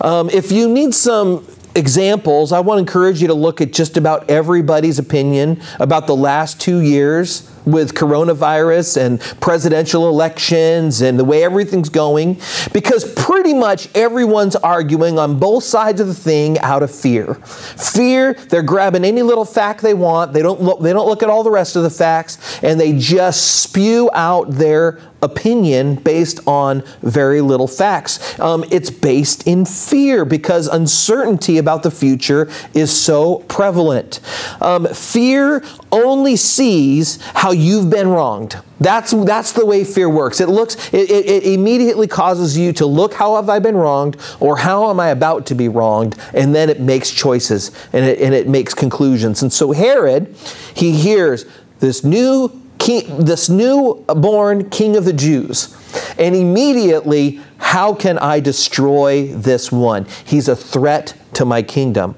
Um, 0.00 0.30
if 0.30 0.52
you 0.52 0.68
need 0.68 0.94
some 0.94 1.46
examples, 1.74 2.52
I 2.52 2.60
want 2.60 2.78
to 2.78 2.80
encourage 2.80 3.20
you 3.20 3.28
to 3.28 3.34
look 3.34 3.60
at 3.60 3.72
just 3.72 3.96
about 3.96 4.30
everybody's 4.30 4.98
opinion 4.98 5.60
about 5.80 6.06
the 6.06 6.16
last 6.16 6.60
two 6.60 6.80
years 6.80 7.50
with 7.64 7.94
coronavirus 7.94 8.96
and 8.96 9.20
presidential 9.40 10.08
elections 10.08 11.00
and 11.00 11.18
the 11.18 11.24
way 11.24 11.42
everything's 11.42 11.88
going 11.88 12.40
because 12.72 13.10
pretty 13.14 13.54
much 13.54 13.88
everyone's 13.94 14.56
arguing 14.56 15.18
on 15.18 15.38
both 15.38 15.64
sides 15.64 16.00
of 16.00 16.06
the 16.06 16.14
thing 16.14 16.58
out 16.60 16.82
of 16.82 16.94
fear. 16.94 17.34
Fear, 17.34 18.34
they're 18.34 18.62
grabbing 18.62 19.04
any 19.04 19.22
little 19.22 19.44
fact 19.44 19.82
they 19.82 19.94
want. 19.94 20.32
They 20.32 20.42
don't 20.42 20.60
look 20.60 20.80
they 20.80 20.92
don't 20.92 21.06
look 21.06 21.22
at 21.22 21.30
all 21.30 21.42
the 21.42 21.50
rest 21.50 21.76
of 21.76 21.82
the 21.82 21.90
facts 21.90 22.62
and 22.62 22.78
they 22.78 22.98
just 22.98 23.62
spew 23.62 24.10
out 24.12 24.50
their 24.50 25.00
opinion 25.24 25.96
based 25.96 26.38
on 26.46 26.82
very 27.02 27.40
little 27.40 27.66
facts. 27.66 28.38
Um, 28.38 28.64
it's 28.70 28.90
based 28.90 29.46
in 29.46 29.64
fear 29.64 30.24
because 30.24 30.68
uncertainty 30.68 31.58
about 31.58 31.82
the 31.82 31.90
future 31.90 32.48
is 32.74 32.94
so 32.94 33.38
prevalent. 33.48 34.20
Um, 34.60 34.86
fear 34.86 35.64
only 35.90 36.36
sees 36.36 37.20
how 37.34 37.50
you've 37.56 37.90
been 37.90 38.08
wronged. 38.08 38.56
That's, 38.80 39.12
that's 39.12 39.52
the 39.52 39.64
way 39.64 39.84
fear 39.84 40.08
works. 40.08 40.40
It 40.40 40.48
looks, 40.48 40.92
it, 40.92 41.10
it, 41.10 41.44
immediately 41.44 42.06
causes 42.06 42.56
you 42.56 42.72
to 42.74 42.86
look, 42.86 43.14
how 43.14 43.36
have 43.36 43.48
I 43.48 43.58
been 43.58 43.76
wronged, 43.76 44.16
or 44.40 44.58
how 44.58 44.90
am 44.90 45.00
I 45.00 45.08
about 45.08 45.46
to 45.46 45.54
be 45.54 45.68
wronged? 45.68 46.16
And 46.32 46.54
then 46.54 46.68
it 46.68 46.80
makes 46.80 47.10
choices 47.10 47.70
and 47.92 48.04
it, 48.04 48.20
and 48.20 48.34
it 48.34 48.48
makes 48.48 48.74
conclusions. 48.74 49.42
And 49.42 49.52
so 49.52 49.72
Herod, 49.72 50.34
he 50.74 50.92
hears 50.92 51.46
this 51.80 52.04
new 52.04 52.60
king, 52.78 53.24
this 53.24 53.48
newborn 53.48 54.70
king 54.70 54.96
of 54.96 55.04
the 55.04 55.12
Jews. 55.12 55.76
And 56.18 56.34
immediately, 56.34 57.40
how 57.58 57.94
can 57.94 58.18
I 58.18 58.40
destroy 58.40 59.28
this 59.28 59.72
one? 59.72 60.06
He's 60.24 60.48
a 60.48 60.56
threat 60.56 61.14
to 61.34 61.44
my 61.44 61.62
kingdom. 61.62 62.14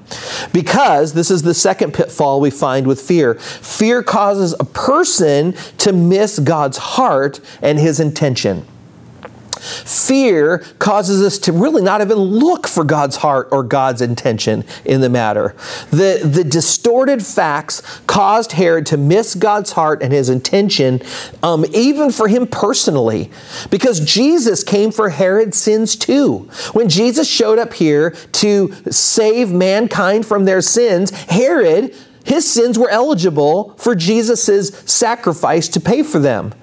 Because 0.53 1.13
this 1.13 1.31
is 1.31 1.41
the 1.41 1.53
second 1.53 1.93
pitfall 1.93 2.39
we 2.39 2.49
find 2.49 2.87
with 2.87 3.01
fear 3.01 3.35
fear 3.35 4.03
causes 4.03 4.55
a 4.59 4.65
person 4.65 5.53
to 5.77 5.93
miss 5.93 6.39
God's 6.39 6.77
heart 6.77 7.39
and 7.61 7.79
his 7.79 7.99
intention. 7.99 8.65
Fear 9.67 10.59
causes 10.79 11.21
us 11.21 11.37
to 11.39 11.51
really 11.51 11.81
not 11.81 12.01
even 12.01 12.17
look 12.17 12.67
for 12.67 12.83
God's 12.83 13.17
heart 13.17 13.49
or 13.51 13.63
God's 13.63 14.01
intention 14.01 14.63
in 14.85 15.01
the 15.01 15.09
matter. 15.09 15.55
The, 15.91 16.21
the 16.23 16.43
distorted 16.43 17.25
facts 17.25 17.81
caused 18.07 18.53
Herod 18.53 18.85
to 18.87 18.97
miss 18.97 19.35
God's 19.35 19.73
heart 19.73 20.01
and 20.01 20.13
his 20.13 20.29
intention, 20.29 21.01
um, 21.43 21.65
even 21.73 22.11
for 22.11 22.27
him 22.27 22.47
personally, 22.47 23.31
because 23.69 23.99
Jesus 23.99 24.63
came 24.63 24.91
for 24.91 25.09
Herod's 25.09 25.57
sins 25.57 25.95
too. 25.95 26.49
When 26.73 26.89
Jesus 26.89 27.27
showed 27.29 27.59
up 27.59 27.73
here 27.73 28.11
to 28.33 28.73
save 28.91 29.51
mankind 29.51 30.25
from 30.25 30.45
their 30.45 30.61
sins, 30.61 31.11
Herod, 31.11 31.95
his 32.23 32.49
sins 32.49 32.77
were 32.77 32.89
eligible 32.89 33.73
for 33.77 33.95
Jesus' 33.95 34.69
sacrifice 34.85 35.67
to 35.69 35.79
pay 35.79 36.03
for 36.03 36.19
them. 36.19 36.53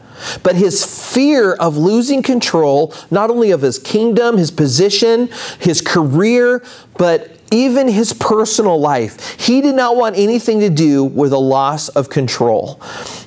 But 0.42 0.56
his 0.56 0.84
fear 0.84 1.54
of 1.54 1.76
losing 1.76 2.22
control, 2.22 2.94
not 3.10 3.30
only 3.30 3.50
of 3.50 3.62
his 3.62 3.78
kingdom, 3.78 4.36
his 4.36 4.50
position, 4.50 5.28
his 5.58 5.80
career, 5.80 6.62
but 6.98 7.34
even 7.54 7.88
his 7.88 8.12
personal 8.12 8.80
life. 8.80 9.38
He 9.40 9.60
did 9.60 9.74
not 9.74 9.96
want 9.96 10.16
anything 10.16 10.60
to 10.60 10.70
do 10.70 11.04
with 11.04 11.32
a 11.32 11.38
loss 11.38 11.88
of 11.90 12.08
control. 12.10 12.80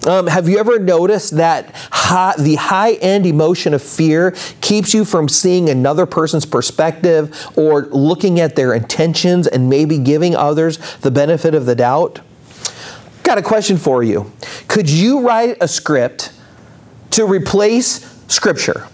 Um, 0.06 0.28
have 0.28 0.50
you 0.50 0.58
ever 0.58 0.80
noticed 0.80 1.38
that 1.38 1.74
high, 1.92 2.36
the 2.38 2.56
high 2.56 2.94
end 2.94 3.26
emotion 3.26 3.74
of 3.74 3.82
fear 3.82 4.36
keeps 4.62 4.94
you 4.94 5.06
from 5.06 5.30
seeing 5.30 5.70
another 5.70 6.06
person's 6.06 6.46
perspective 6.46 7.48
or 7.56 7.86
looking 7.88 8.40
at 8.40 8.56
their 8.56 8.74
intentions 8.74 9.48
and 9.48 9.70
maybe 9.70 9.98
giving 9.98 10.36
others 10.36 10.78
the 10.98 11.12
benefit 11.12 11.56
of 11.56 11.66
the 11.66 11.76
doubt? 11.76 12.20
Got 13.24 13.38
a 13.38 13.42
question 13.42 13.78
for 13.78 14.04
you. 14.04 14.32
Could 14.68 14.90
you 14.90 15.26
write 15.26 15.58
a 15.62 15.68
script? 15.68 16.34
To 17.18 17.26
replace 17.26 18.24
Scripture. 18.28 18.88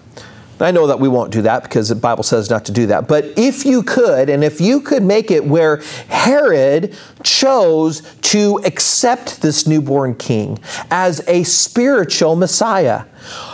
I 0.60 0.72
know 0.72 0.88
that 0.88 1.00
we 1.00 1.10
won't 1.10 1.32
do 1.32 1.42
that 1.42 1.64
because 1.64 1.90
the 1.90 1.96
Bible 1.96 2.24
says 2.24 2.50
not 2.50 2.64
to 2.66 2.72
do 2.72 2.86
that. 2.88 3.06
But 3.06 3.26
if 3.36 3.66
you 3.66 3.84
could, 3.84 4.30
and 4.30 4.46
if 4.46 4.62
you 4.62 4.80
could 4.80 5.04
make 5.04 5.30
it 5.30 5.44
where 5.44 5.78
Herod 6.08 6.96
chose 7.22 8.02
to 8.22 8.62
accept 8.64 9.42
this 9.42 9.68
newborn 9.68 10.16
king 10.16 10.60
as 10.90 11.22
a 11.28 11.44
spiritual 11.44 12.38
Messiah, 12.38 13.04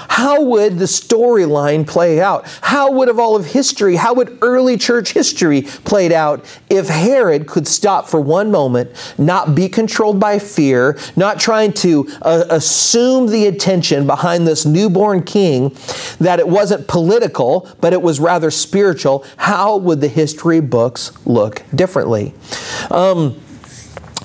how 0.09 0.41
would 0.41 0.79
the 0.79 0.85
storyline 0.85 1.87
play 1.87 2.19
out? 2.19 2.45
How 2.61 2.91
would 2.91 3.09
of 3.09 3.19
all 3.19 3.35
of 3.35 3.45
history, 3.45 3.95
how 3.95 4.15
would 4.15 4.37
early 4.41 4.75
church 4.75 5.13
history 5.13 5.61
played 5.61 6.11
out 6.11 6.43
if 6.69 6.89
Herod 6.89 7.47
could 7.47 7.67
stop 7.67 8.09
for 8.09 8.19
one 8.19 8.51
moment, 8.51 8.91
not 9.17 9.55
be 9.55 9.69
controlled 9.69 10.19
by 10.19 10.39
fear, 10.39 10.97
not 11.15 11.39
trying 11.39 11.73
to 11.73 12.09
uh, 12.21 12.45
assume 12.49 13.27
the 13.27 13.45
attention 13.45 14.07
behind 14.07 14.47
this 14.47 14.65
newborn 14.65 15.23
king, 15.23 15.75
that 16.19 16.39
it 16.39 16.47
wasn't 16.47 16.87
political, 16.87 17.69
but 17.79 17.93
it 17.93 18.01
was 18.01 18.19
rather 18.19 18.51
spiritual? 18.51 19.23
How 19.37 19.77
would 19.77 20.01
the 20.01 20.07
history 20.07 20.59
books 20.59 21.11
look 21.25 21.63
differently? 21.73 22.33
Um, 22.91 23.39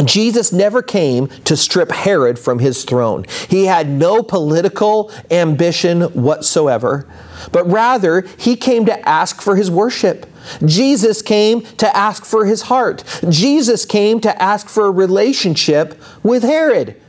Jesus 0.02 0.52
never 0.52 0.82
came 0.82 1.28
to 1.44 1.56
strip 1.56 1.92
Herod 1.92 2.38
from 2.38 2.58
his 2.58 2.84
throne. 2.84 3.24
He 3.48 3.66
had 3.66 3.88
no 3.88 4.22
political 4.22 5.12
ambition 5.30 6.02
whatsoever, 6.14 7.06
but 7.52 7.64
rather 7.66 8.22
he 8.36 8.56
came 8.56 8.86
to 8.86 9.08
ask 9.08 9.40
for 9.40 9.54
his 9.54 9.70
worship. 9.70 10.26
Jesus 10.64 11.22
came 11.22 11.62
to 11.76 11.96
ask 11.96 12.24
for 12.24 12.44
his 12.44 12.62
heart. 12.62 13.04
Jesus 13.28 13.84
came 13.84 14.20
to 14.20 14.42
ask 14.42 14.68
for 14.68 14.86
a 14.86 14.90
relationship 14.90 16.00
with 16.22 16.42
Herod, 16.42 17.00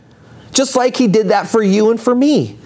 just 0.52 0.76
like 0.76 0.98
he 0.98 1.08
did 1.08 1.30
that 1.30 1.48
for 1.48 1.64
you 1.64 1.90
and 1.90 2.00
for 2.00 2.14
me. 2.14 2.58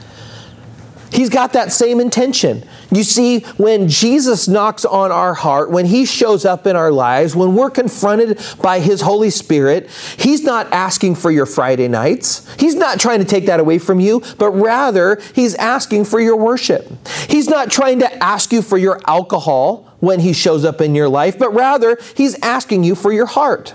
He's 1.12 1.30
got 1.30 1.54
that 1.54 1.72
same 1.72 2.00
intention. 2.00 2.64
You 2.92 3.04
see, 3.04 3.42
when 3.58 3.88
Jesus 3.88 4.48
knocks 4.48 4.86
on 4.86 5.12
our 5.12 5.34
heart, 5.34 5.72
when 5.72 5.86
He 5.86 6.06
shows 6.06 6.46
up 6.46 6.68
in 6.68 6.76
our 6.76 6.92
lives, 6.92 7.36
when 7.36 7.56
we're 7.56 7.70
confronted 7.70 8.40
by 8.62 8.80
His 8.80 9.02
Holy 9.02 9.30
Spirit, 9.30 9.90
He's 10.18 10.44
not 10.44 10.72
asking 10.72 11.16
for 11.16 11.32
your 11.32 11.46
Friday 11.46 11.88
nights. 11.88 12.48
He's 12.60 12.76
not 12.76 13.00
trying 13.00 13.20
to 13.20 13.26
take 13.26 13.46
that 13.48 13.60
away 13.60 13.80
from 13.80 14.00
you, 14.00 14.22
but 14.38 14.52
rather, 14.52 15.20
He's 15.34 15.56
asking 15.56 16.06
for 16.06 16.20
your 16.20 16.36
worship. 16.36 16.92
He's 17.28 17.50
not 17.50 17.72
trying 17.72 18.00
to 18.00 18.24
ask 18.24 18.52
you 18.52 18.62
for 18.62 18.78
your 18.78 19.00
alcohol 19.08 19.94
when 20.00 20.20
He 20.20 20.34
shows 20.34 20.66
up 20.66 20.82
in 20.82 20.96
your 20.96 21.10
life, 21.10 21.38
but 21.38 21.54
rather, 21.54 21.98
He's 22.16 22.40
asking 22.42 22.84
you 22.84 22.96
for 22.96 23.12
your 23.12 23.26
heart. 23.26 23.74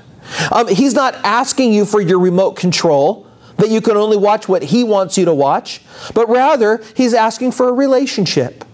Um, 0.50 0.68
he's 0.68 0.94
not 0.94 1.14
asking 1.16 1.72
you 1.72 1.84
for 1.84 2.00
your 2.00 2.18
remote 2.18 2.52
control 2.56 3.24
that 3.56 3.70
you 3.70 3.80
can 3.80 3.96
only 3.96 4.16
watch 4.16 4.49
what 4.49 4.64
He 4.64 4.84
wants 4.84 5.16
you 5.18 5.25
to 5.25 5.34
watch, 5.34 5.80
but 6.14 6.28
rather, 6.28 6.82
He's 6.94 7.14
asking 7.14 7.52
for 7.52 7.68
a 7.68 7.73
relationship. 7.73 8.64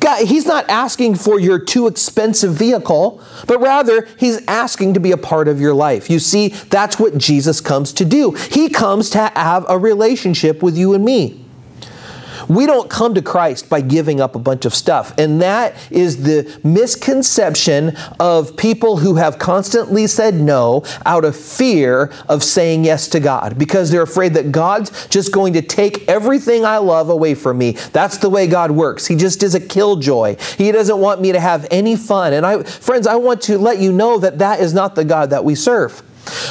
God, 0.00 0.26
he's 0.26 0.46
not 0.46 0.68
asking 0.68 1.16
for 1.16 1.40
your 1.40 1.58
too 1.58 1.86
expensive 1.86 2.54
vehicle, 2.54 3.20
but 3.46 3.60
rather 3.60 4.06
he's 4.16 4.44
asking 4.46 4.94
to 4.94 5.00
be 5.00 5.12
a 5.12 5.16
part 5.16 5.48
of 5.48 5.60
your 5.60 5.74
life. 5.74 6.08
You 6.08 6.18
see, 6.18 6.48
that's 6.48 6.98
what 6.98 7.18
Jesus 7.18 7.60
comes 7.60 7.92
to 7.94 8.04
do. 8.04 8.32
He 8.32 8.68
comes 8.68 9.10
to 9.10 9.18
have 9.34 9.66
a 9.68 9.78
relationship 9.78 10.62
with 10.62 10.76
you 10.76 10.94
and 10.94 11.04
me. 11.04 11.45
We 12.48 12.66
don't 12.66 12.88
come 12.88 13.14
to 13.14 13.22
Christ 13.22 13.68
by 13.68 13.80
giving 13.80 14.20
up 14.20 14.34
a 14.34 14.38
bunch 14.38 14.64
of 14.64 14.74
stuff. 14.74 15.16
And 15.18 15.40
that 15.42 15.74
is 15.90 16.22
the 16.22 16.58
misconception 16.62 17.96
of 18.20 18.56
people 18.56 18.98
who 18.98 19.16
have 19.16 19.38
constantly 19.38 20.06
said 20.06 20.34
no 20.34 20.84
out 21.04 21.24
of 21.24 21.36
fear 21.36 22.12
of 22.28 22.42
saying 22.42 22.84
yes 22.84 23.08
to 23.08 23.20
God 23.20 23.58
because 23.58 23.90
they're 23.90 24.02
afraid 24.02 24.34
that 24.34 24.52
God's 24.52 25.06
just 25.08 25.32
going 25.32 25.54
to 25.54 25.62
take 25.62 26.08
everything 26.08 26.64
I 26.64 26.78
love 26.78 27.10
away 27.10 27.34
from 27.34 27.58
me. 27.58 27.72
That's 27.92 28.18
the 28.18 28.30
way 28.30 28.46
God 28.46 28.70
works. 28.70 29.06
He 29.06 29.16
just 29.16 29.42
is 29.42 29.54
a 29.54 29.60
killjoy. 29.60 30.36
He 30.56 30.72
doesn't 30.72 30.98
want 30.98 31.20
me 31.20 31.32
to 31.32 31.40
have 31.40 31.66
any 31.70 31.96
fun. 31.96 32.32
And 32.32 32.46
I 32.46 32.62
friends, 32.62 33.06
I 33.06 33.16
want 33.16 33.42
to 33.42 33.58
let 33.58 33.78
you 33.78 33.92
know 33.92 34.18
that 34.18 34.38
that 34.38 34.60
is 34.60 34.72
not 34.74 34.94
the 34.94 35.04
God 35.04 35.30
that 35.30 35.44
we 35.44 35.54
serve. 35.54 36.02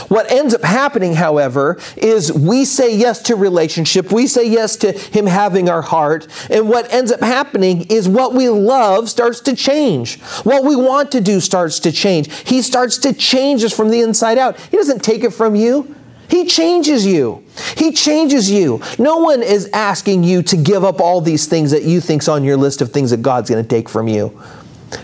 What 0.07 0.31
ends 0.31 0.53
up 0.53 0.63
happening, 0.63 1.13
however, 1.13 1.79
is 1.97 2.31
we 2.31 2.65
say 2.65 2.95
yes 2.95 3.21
to 3.23 3.35
relationship, 3.35 4.11
we 4.11 4.27
say 4.27 4.47
yes 4.47 4.75
to 4.77 4.91
Him 4.91 5.25
having 5.25 5.69
our 5.69 5.81
heart, 5.81 6.27
and 6.49 6.69
what 6.69 6.91
ends 6.93 7.11
up 7.11 7.21
happening 7.21 7.87
is 7.89 8.07
what 8.07 8.33
we 8.33 8.49
love 8.49 9.09
starts 9.09 9.39
to 9.41 9.55
change. 9.55 10.19
What 10.43 10.63
we 10.63 10.75
want 10.75 11.11
to 11.13 11.21
do 11.21 11.39
starts 11.39 11.79
to 11.81 11.91
change. 11.91 12.33
He 12.47 12.61
starts 12.61 12.97
to 12.99 13.13
change 13.13 13.63
us 13.63 13.75
from 13.75 13.89
the 13.89 14.01
inside 14.01 14.37
out. 14.37 14.59
He 14.59 14.77
doesn't 14.77 15.03
take 15.03 15.23
it 15.23 15.31
from 15.31 15.55
you. 15.55 15.95
He 16.29 16.45
changes 16.45 17.05
you. 17.05 17.43
He 17.77 17.91
changes 17.91 18.49
you. 18.49 18.81
No 18.97 19.17
one 19.17 19.43
is 19.43 19.69
asking 19.73 20.23
you 20.23 20.41
to 20.43 20.57
give 20.57 20.83
up 20.83 20.99
all 20.99 21.21
these 21.21 21.47
things 21.47 21.71
that 21.71 21.83
you 21.83 22.01
think's 22.01 22.27
on 22.27 22.43
your 22.43 22.57
list 22.57 22.81
of 22.81 22.91
things 22.91 23.11
that 23.11 23.21
God's 23.21 23.49
going 23.49 23.63
to 23.63 23.69
take 23.69 23.87
from 23.87 24.07
you. 24.07 24.41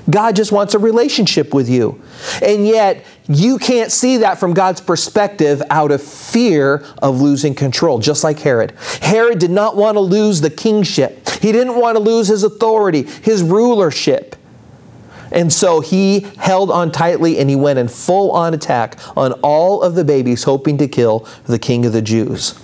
God 0.09 0.35
just 0.35 0.51
wants 0.51 0.73
a 0.73 0.79
relationship 0.79 1.53
with 1.53 1.69
you. 1.69 2.01
And 2.41 2.67
yet, 2.67 3.05
you 3.27 3.57
can't 3.57 3.91
see 3.91 4.17
that 4.17 4.39
from 4.39 4.53
God's 4.53 4.81
perspective 4.81 5.61
out 5.69 5.91
of 5.91 6.01
fear 6.01 6.85
of 7.01 7.21
losing 7.21 7.55
control, 7.55 7.99
just 7.99 8.23
like 8.23 8.39
Herod. 8.39 8.73
Herod 9.01 9.39
did 9.39 9.51
not 9.51 9.75
want 9.75 9.95
to 9.95 10.01
lose 10.01 10.41
the 10.41 10.49
kingship, 10.49 11.29
he 11.29 11.51
didn't 11.51 11.75
want 11.75 11.97
to 11.97 12.03
lose 12.03 12.27
his 12.27 12.43
authority, 12.43 13.03
his 13.03 13.41
rulership. 13.41 14.35
And 15.31 15.51
so 15.51 15.79
he 15.79 16.21
held 16.37 16.69
on 16.69 16.91
tightly 16.91 17.39
and 17.39 17.49
he 17.49 17.55
went 17.55 17.79
in 17.79 17.87
full 17.87 18.31
on 18.31 18.53
attack 18.53 18.99
on 19.15 19.31
all 19.41 19.81
of 19.81 19.95
the 19.95 20.03
babies, 20.03 20.43
hoping 20.43 20.77
to 20.79 20.89
kill 20.89 21.25
the 21.45 21.57
king 21.57 21.85
of 21.85 21.93
the 21.93 22.01
Jews. 22.01 22.59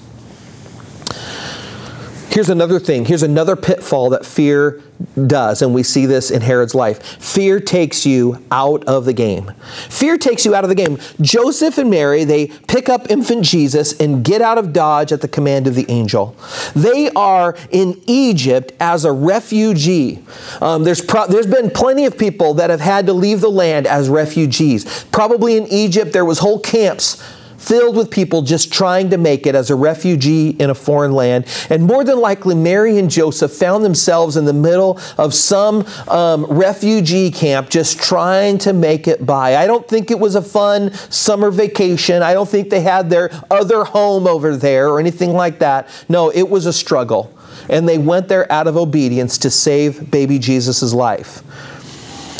Here's 2.29 2.49
another 2.49 2.79
thing. 2.79 3.05
Here's 3.05 3.23
another 3.23 3.55
pitfall 3.55 4.09
that 4.09 4.25
fear 4.25 4.83
does, 5.27 5.61
and 5.61 5.73
we 5.73 5.83
see 5.83 6.05
this 6.05 6.31
in 6.31 6.41
Herod's 6.41 6.75
life. 6.75 7.03
Fear 7.03 7.59
takes 7.59 8.05
you 8.05 8.43
out 8.51 8.83
of 8.85 9.05
the 9.05 9.13
game. 9.13 9.51
Fear 9.89 10.17
takes 10.17 10.45
you 10.45 10.55
out 10.55 10.63
of 10.63 10.69
the 10.69 10.75
game. 10.75 10.97
Joseph 11.21 11.77
and 11.77 11.89
Mary, 11.89 12.23
they 12.23 12.47
pick 12.47 12.89
up 12.89 13.09
infant 13.09 13.43
Jesus 13.45 13.99
and 13.99 14.23
get 14.23 14.41
out 14.41 14.57
of 14.57 14.73
Dodge 14.73 15.11
at 15.11 15.21
the 15.21 15.27
command 15.27 15.67
of 15.67 15.75
the 15.75 15.85
angel. 15.89 16.35
They 16.75 17.09
are 17.11 17.55
in 17.71 18.01
Egypt 18.07 18.73
as 18.79 19.05
a 19.05 19.11
refugee. 19.11 20.23
Um, 20.61 20.83
there's, 20.83 21.01
pro- 21.01 21.27
there's 21.27 21.47
been 21.47 21.69
plenty 21.69 22.05
of 22.05 22.17
people 22.17 22.55
that 22.55 22.69
have 22.69 22.81
had 22.81 23.05
to 23.07 23.13
leave 23.13 23.41
the 23.41 23.49
land 23.51 23.87
as 23.87 24.09
refugees. 24.09 25.05
Probably 25.05 25.57
in 25.57 25.67
Egypt, 25.67 26.13
there 26.13 26.25
was 26.25 26.39
whole 26.39 26.59
camps 26.59 27.23
filled 27.57 27.95
with 27.95 28.11
people 28.11 28.41
just 28.41 28.71
trying 28.71 29.09
to 29.09 29.17
make 29.17 29.45
it 29.45 29.55
as 29.55 29.69
a 29.69 29.75
refugee 29.75 30.49
in 30.51 30.69
a 30.69 30.75
foreign 30.75 31.11
land. 31.11 31.45
And 31.69 31.83
more 31.83 32.03
than 32.03 32.19
likely, 32.19 32.55
Mary 32.55 32.97
and 32.97 33.09
Joseph 33.09 33.51
found 33.51 33.83
themselves 33.83 34.37
in 34.37 34.45
the 34.45 34.53
middle 34.53 34.99
of 35.17 35.33
some 35.33 35.85
um, 36.07 36.45
refugee 36.45 37.31
camp 37.31 37.69
just 37.69 37.99
trying 37.99 38.57
to 38.59 38.73
make 38.73 39.07
it 39.07 39.25
by. 39.25 39.55
I 39.55 39.67
don't 39.67 39.87
think 39.87 40.11
it 40.11 40.19
was 40.19 40.35
a 40.35 40.41
fun 40.41 40.93
summer 41.09 41.51
vacation. 41.51 42.23
I 42.23 42.33
don't 42.33 42.47
think 42.47 42.69
they 42.69 42.81
had 42.81 43.09
their 43.09 43.29
other 43.49 43.83
home 43.83 44.27
over 44.27 44.55
there 44.55 44.89
or 44.89 44.99
anything 44.99 45.33
like 45.33 45.59
that. 45.59 45.89
No, 46.07 46.29
it 46.29 46.49
was 46.49 46.65
a 46.65 46.73
struggle. 46.73 47.33
And 47.69 47.87
they 47.87 47.97
went 47.97 48.27
there 48.27 48.49
out 48.51 48.67
of 48.67 48.77
obedience 48.77 49.37
to 49.39 49.49
save 49.49 50.09
baby 50.09 50.39
Jesus' 50.39 50.93
life. 50.93 51.43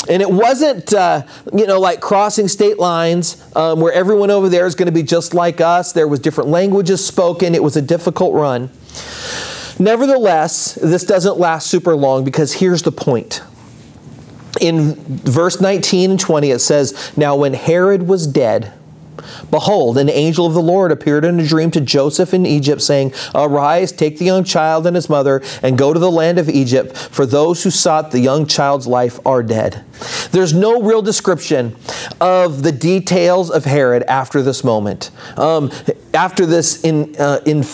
And 0.08 0.22
it 0.22 0.30
wasn't, 0.30 0.94
uh, 0.94 1.26
you 1.52 1.66
know, 1.66 1.78
like 1.78 2.00
crossing 2.00 2.48
state 2.48 2.78
lines 2.78 3.42
um, 3.54 3.80
where 3.80 3.92
everyone 3.92 4.30
over 4.30 4.48
there 4.48 4.66
is 4.66 4.74
going 4.74 4.86
to 4.86 4.92
be 4.92 5.02
just 5.02 5.34
like 5.34 5.60
us. 5.60 5.92
There 5.92 6.08
was 6.08 6.20
different 6.20 6.50
languages 6.50 7.04
spoken. 7.04 7.54
It 7.54 7.62
was 7.62 7.76
a 7.76 7.82
difficult 7.82 8.34
run. 8.34 8.70
Nevertheless, 9.78 10.74
this 10.74 11.04
doesn't 11.04 11.38
last 11.38 11.68
super 11.68 11.94
long 11.94 12.24
because 12.24 12.54
here's 12.54 12.82
the 12.82 12.92
point. 12.92 13.42
In 14.60 14.94
verse 14.96 15.60
19 15.60 16.12
and 16.12 16.20
20, 16.20 16.50
it 16.50 16.58
says, 16.58 17.12
Now 17.16 17.36
when 17.36 17.54
Herod 17.54 18.08
was 18.08 18.26
dead, 18.26 18.72
Behold, 19.50 19.98
an 19.98 20.08
angel 20.08 20.46
of 20.46 20.54
the 20.54 20.62
Lord 20.62 20.92
appeared 20.92 21.24
in 21.24 21.40
a 21.40 21.46
dream 21.46 21.70
to 21.72 21.80
Joseph 21.80 22.34
in 22.34 22.46
Egypt, 22.46 22.82
saying, 22.82 23.12
Arise, 23.34 23.92
take 23.92 24.18
the 24.18 24.24
young 24.24 24.44
child 24.44 24.86
and 24.86 24.96
his 24.96 25.08
mother, 25.08 25.42
and 25.62 25.78
go 25.78 25.92
to 25.92 25.98
the 25.98 26.10
land 26.10 26.38
of 26.38 26.48
Egypt, 26.48 26.96
for 26.96 27.26
those 27.26 27.62
who 27.62 27.70
sought 27.70 28.10
the 28.10 28.20
young 28.20 28.46
child's 28.46 28.86
life 28.86 29.18
are 29.26 29.42
dead. 29.42 29.84
There's 30.30 30.52
no 30.52 30.82
real 30.82 31.02
description 31.02 31.76
of 32.20 32.62
the 32.62 32.72
details 32.72 33.50
of 33.50 33.64
Herod 33.64 34.02
after 34.04 34.42
this 34.42 34.64
moment. 34.64 35.10
Um, 35.36 35.70
after 36.14 36.46
this 36.46 36.84
in, 36.84 37.14
uh, 37.18 37.40
in 37.44 37.64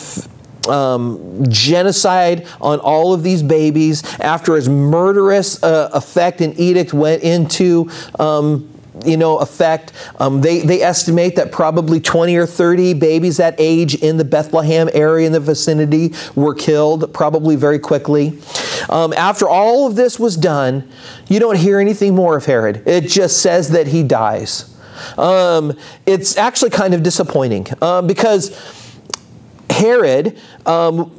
um, 0.68 1.44
genocide 1.48 2.46
on 2.61 2.80
all 2.80 3.12
of 3.12 3.22
these 3.22 3.42
babies, 3.42 4.02
after 4.20 4.57
his 4.57 4.68
murderous 4.68 5.62
uh, 5.62 5.90
effect 5.92 6.40
and 6.40 6.59
edict 6.59 6.92
went 6.92 7.22
into 7.22 7.90
um, 8.18 8.70
you 9.04 9.16
know, 9.16 9.38
effect. 9.38 9.92
Um, 10.18 10.40
they, 10.40 10.61
they 10.61 10.83
estimate 10.83 11.37
that 11.37 11.52
probably 11.52 12.00
20 12.00 12.37
or 12.37 12.46
30 12.46 12.94
babies 12.94 13.38
that 13.38 13.54
age 13.59 13.94
in 13.96 14.16
the 14.16 14.24
Bethlehem 14.24 14.88
area 14.92 15.26
in 15.26 15.33
the 15.33 15.40
vicinity 15.40 16.12
were 16.35 16.54
killed, 16.54 17.12
probably 17.12 17.57
very 17.57 17.78
quickly. 17.78 18.38
Um, 18.88 19.12
after 19.12 19.48
all 19.48 19.87
of 19.87 19.96
this 19.96 20.18
was 20.18 20.37
done, 20.37 20.88
you 21.28 21.40
don't 21.40 21.59
hear 21.59 21.80
anything 21.80 22.14
more 22.14 22.37
of 22.37 22.44
Herod. 22.44 22.87
It 22.87 23.09
just 23.09 23.42
says 23.42 23.70
that 23.70 23.88
he 23.88 24.02
dies. 24.02 24.70
Um, 25.18 25.76
it's 26.07 26.37
actually 26.37 26.70
kind 26.70 26.94
of 26.94 27.02
disappointing 27.02 27.66
um, 27.83 28.07
because 28.07 28.57
Herod 29.70 30.38
um, 30.66 31.11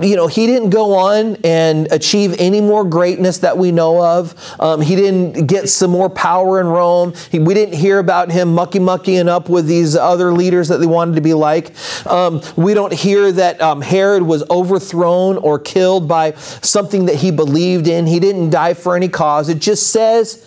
you 0.00 0.16
know, 0.16 0.26
he 0.26 0.46
didn't 0.46 0.70
go 0.70 0.94
on 0.94 1.36
and 1.44 1.90
achieve 1.92 2.34
any 2.38 2.60
more 2.60 2.84
greatness 2.84 3.38
that 3.38 3.56
we 3.56 3.70
know 3.70 4.02
of. 4.02 4.34
Um, 4.58 4.80
he 4.80 4.96
didn't 4.96 5.46
get 5.46 5.68
some 5.68 5.90
more 5.90 6.10
power 6.10 6.60
in 6.60 6.66
Rome. 6.66 7.14
He, 7.30 7.38
we 7.38 7.54
didn't 7.54 7.74
hear 7.74 8.00
about 8.00 8.32
him 8.32 8.54
mucky 8.54 8.80
muckying 8.80 9.28
up 9.28 9.48
with 9.48 9.66
these 9.66 9.94
other 9.94 10.32
leaders 10.32 10.68
that 10.68 10.78
they 10.78 10.86
wanted 10.86 11.14
to 11.14 11.20
be 11.20 11.34
like. 11.34 11.72
Um, 12.06 12.42
we 12.56 12.74
don't 12.74 12.92
hear 12.92 13.30
that 13.32 13.60
um, 13.62 13.80
Herod 13.82 14.24
was 14.24 14.42
overthrown 14.50 15.36
or 15.38 15.60
killed 15.60 16.08
by 16.08 16.32
something 16.32 17.06
that 17.06 17.16
he 17.16 17.30
believed 17.30 17.86
in. 17.86 18.06
He 18.06 18.18
didn't 18.18 18.50
die 18.50 18.74
for 18.74 18.96
any 18.96 19.08
cause. 19.08 19.48
It 19.48 19.60
just 19.60 19.92
says 19.92 20.44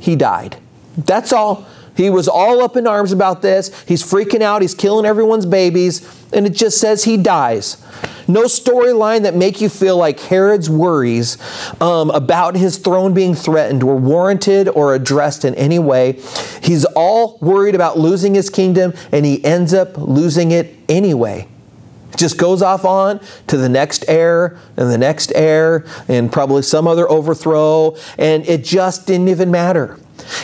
he 0.00 0.16
died. 0.16 0.56
That's 0.96 1.32
all. 1.32 1.66
He 1.96 2.10
was 2.10 2.28
all 2.28 2.62
up 2.62 2.76
in 2.76 2.86
arms 2.86 3.12
about 3.12 3.42
this. 3.42 3.82
He's 3.84 4.02
freaking 4.02 4.42
out. 4.42 4.62
He's 4.62 4.74
killing 4.74 5.06
everyone's 5.06 5.46
babies. 5.46 6.02
And 6.32 6.46
it 6.46 6.50
just 6.50 6.80
says 6.80 7.04
he 7.04 7.16
dies. 7.16 7.76
No 8.26 8.44
storyline 8.44 9.22
that 9.22 9.34
make 9.34 9.60
you 9.60 9.68
feel 9.68 9.96
like 9.96 10.18
Herod's 10.18 10.70
worries 10.70 11.36
um, 11.80 12.10
about 12.10 12.56
his 12.56 12.78
throne 12.78 13.12
being 13.12 13.34
threatened 13.34 13.82
were 13.82 13.96
warranted 13.96 14.68
or 14.68 14.94
addressed 14.94 15.44
in 15.44 15.54
any 15.56 15.78
way. 15.78 16.20
He's 16.62 16.84
all 16.96 17.38
worried 17.40 17.74
about 17.74 17.98
losing 17.98 18.34
his 18.34 18.48
kingdom, 18.48 18.94
and 19.12 19.26
he 19.26 19.44
ends 19.44 19.74
up 19.74 19.98
losing 19.98 20.52
it 20.52 20.74
anyway. 20.88 21.48
Just 22.16 22.38
goes 22.38 22.62
off 22.62 22.84
on 22.84 23.20
to 23.48 23.56
the 23.56 23.68
next 23.68 24.04
heir 24.08 24.58
and 24.76 24.90
the 24.90 24.98
next 24.98 25.32
heir 25.34 25.84
and 26.08 26.32
probably 26.32 26.62
some 26.62 26.86
other 26.86 27.10
overthrow, 27.10 27.96
and 28.18 28.46
it 28.48 28.64
just 28.64 29.06
didn't 29.06 29.28
even 29.28 29.50
matter. 29.50 29.98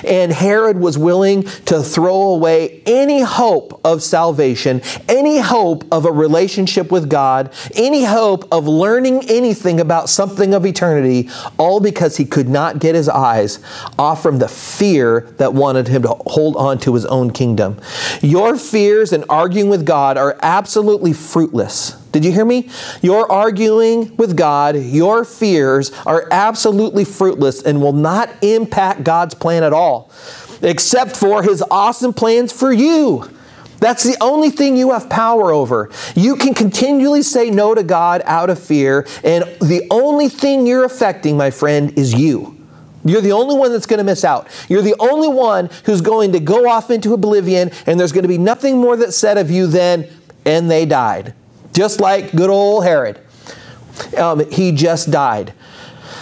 And 0.04 0.32
Herod 0.32 0.78
was 0.78 0.96
willing 0.96 1.42
to 1.66 1.82
throw 1.82 2.22
away 2.32 2.82
any 2.86 3.22
hope 3.22 3.80
of 3.84 4.02
salvation, 4.02 4.82
any 5.08 5.38
hope 5.38 5.84
of 5.92 6.04
a 6.04 6.12
relationship 6.12 6.90
with 6.90 7.08
God, 7.08 7.52
any 7.74 8.04
hope 8.04 8.46
of 8.52 8.66
learning 8.66 9.28
anything 9.28 9.80
about 9.80 10.08
something 10.08 10.54
of 10.54 10.64
eternity, 10.66 11.28
all 11.58 11.80
because 11.80 12.16
he 12.16 12.24
could 12.24 12.48
not 12.48 12.78
get 12.78 12.94
his 12.94 13.08
eyes 13.08 13.58
off 13.98 14.22
from 14.22 14.38
the 14.38 14.48
fear 14.48 15.32
that 15.38 15.52
wanted 15.52 15.88
him 15.88 16.02
to 16.02 16.08
hold 16.26 16.56
on 16.56 16.78
to 16.78 16.94
his 16.94 17.04
own 17.06 17.30
kingdom. 17.30 17.78
Your 18.22 18.56
fears 18.56 19.12
and 19.12 19.24
arguing 19.28 19.68
with 19.68 19.84
God 19.84 20.16
are 20.16 20.38
absolutely 20.42 21.12
fruitless. 21.12 21.99
Did 22.12 22.24
you 22.24 22.32
hear 22.32 22.44
me? 22.44 22.68
Your 23.02 23.30
arguing 23.30 24.16
with 24.16 24.36
God, 24.36 24.76
your 24.76 25.24
fears 25.24 25.92
are 26.04 26.26
absolutely 26.30 27.04
fruitless 27.04 27.62
and 27.62 27.80
will 27.80 27.92
not 27.92 28.30
impact 28.42 29.04
God's 29.04 29.34
plan 29.34 29.62
at 29.62 29.72
all, 29.72 30.10
except 30.60 31.16
for 31.16 31.42
His 31.42 31.62
awesome 31.70 32.12
plans 32.12 32.52
for 32.52 32.72
you. 32.72 33.30
That's 33.78 34.02
the 34.02 34.16
only 34.20 34.50
thing 34.50 34.76
you 34.76 34.90
have 34.90 35.08
power 35.08 35.52
over. 35.52 35.90
You 36.14 36.36
can 36.36 36.52
continually 36.52 37.22
say 37.22 37.48
no 37.48 37.74
to 37.74 37.82
God 37.82 38.22
out 38.26 38.50
of 38.50 38.58
fear, 38.58 39.06
and 39.24 39.44
the 39.60 39.86
only 39.90 40.28
thing 40.28 40.66
you're 40.66 40.84
affecting, 40.84 41.36
my 41.36 41.50
friend, 41.50 41.96
is 41.96 42.12
you. 42.12 42.56
You're 43.04 43.22
the 43.22 43.32
only 43.32 43.56
one 43.56 43.72
that's 43.72 43.86
going 43.86 43.98
to 43.98 44.04
miss 44.04 44.24
out. 44.24 44.48
You're 44.68 44.82
the 44.82 44.96
only 44.98 45.28
one 45.28 45.70
who's 45.84 46.02
going 46.02 46.32
to 46.32 46.40
go 46.40 46.68
off 46.68 46.90
into 46.90 47.14
oblivion, 47.14 47.70
and 47.86 47.98
there's 47.98 48.12
going 48.12 48.24
to 48.24 48.28
be 48.28 48.36
nothing 48.36 48.78
more 48.78 48.96
that's 48.96 49.16
said 49.16 49.38
of 49.38 49.50
you 49.50 49.68
than, 49.68 50.06
and 50.44 50.70
they 50.70 50.84
died 50.84 51.34
just 51.72 52.00
like 52.00 52.32
good 52.32 52.50
old 52.50 52.84
Herod. 52.84 53.20
Um, 54.16 54.50
he 54.50 54.72
just 54.72 55.10
died. 55.10 55.52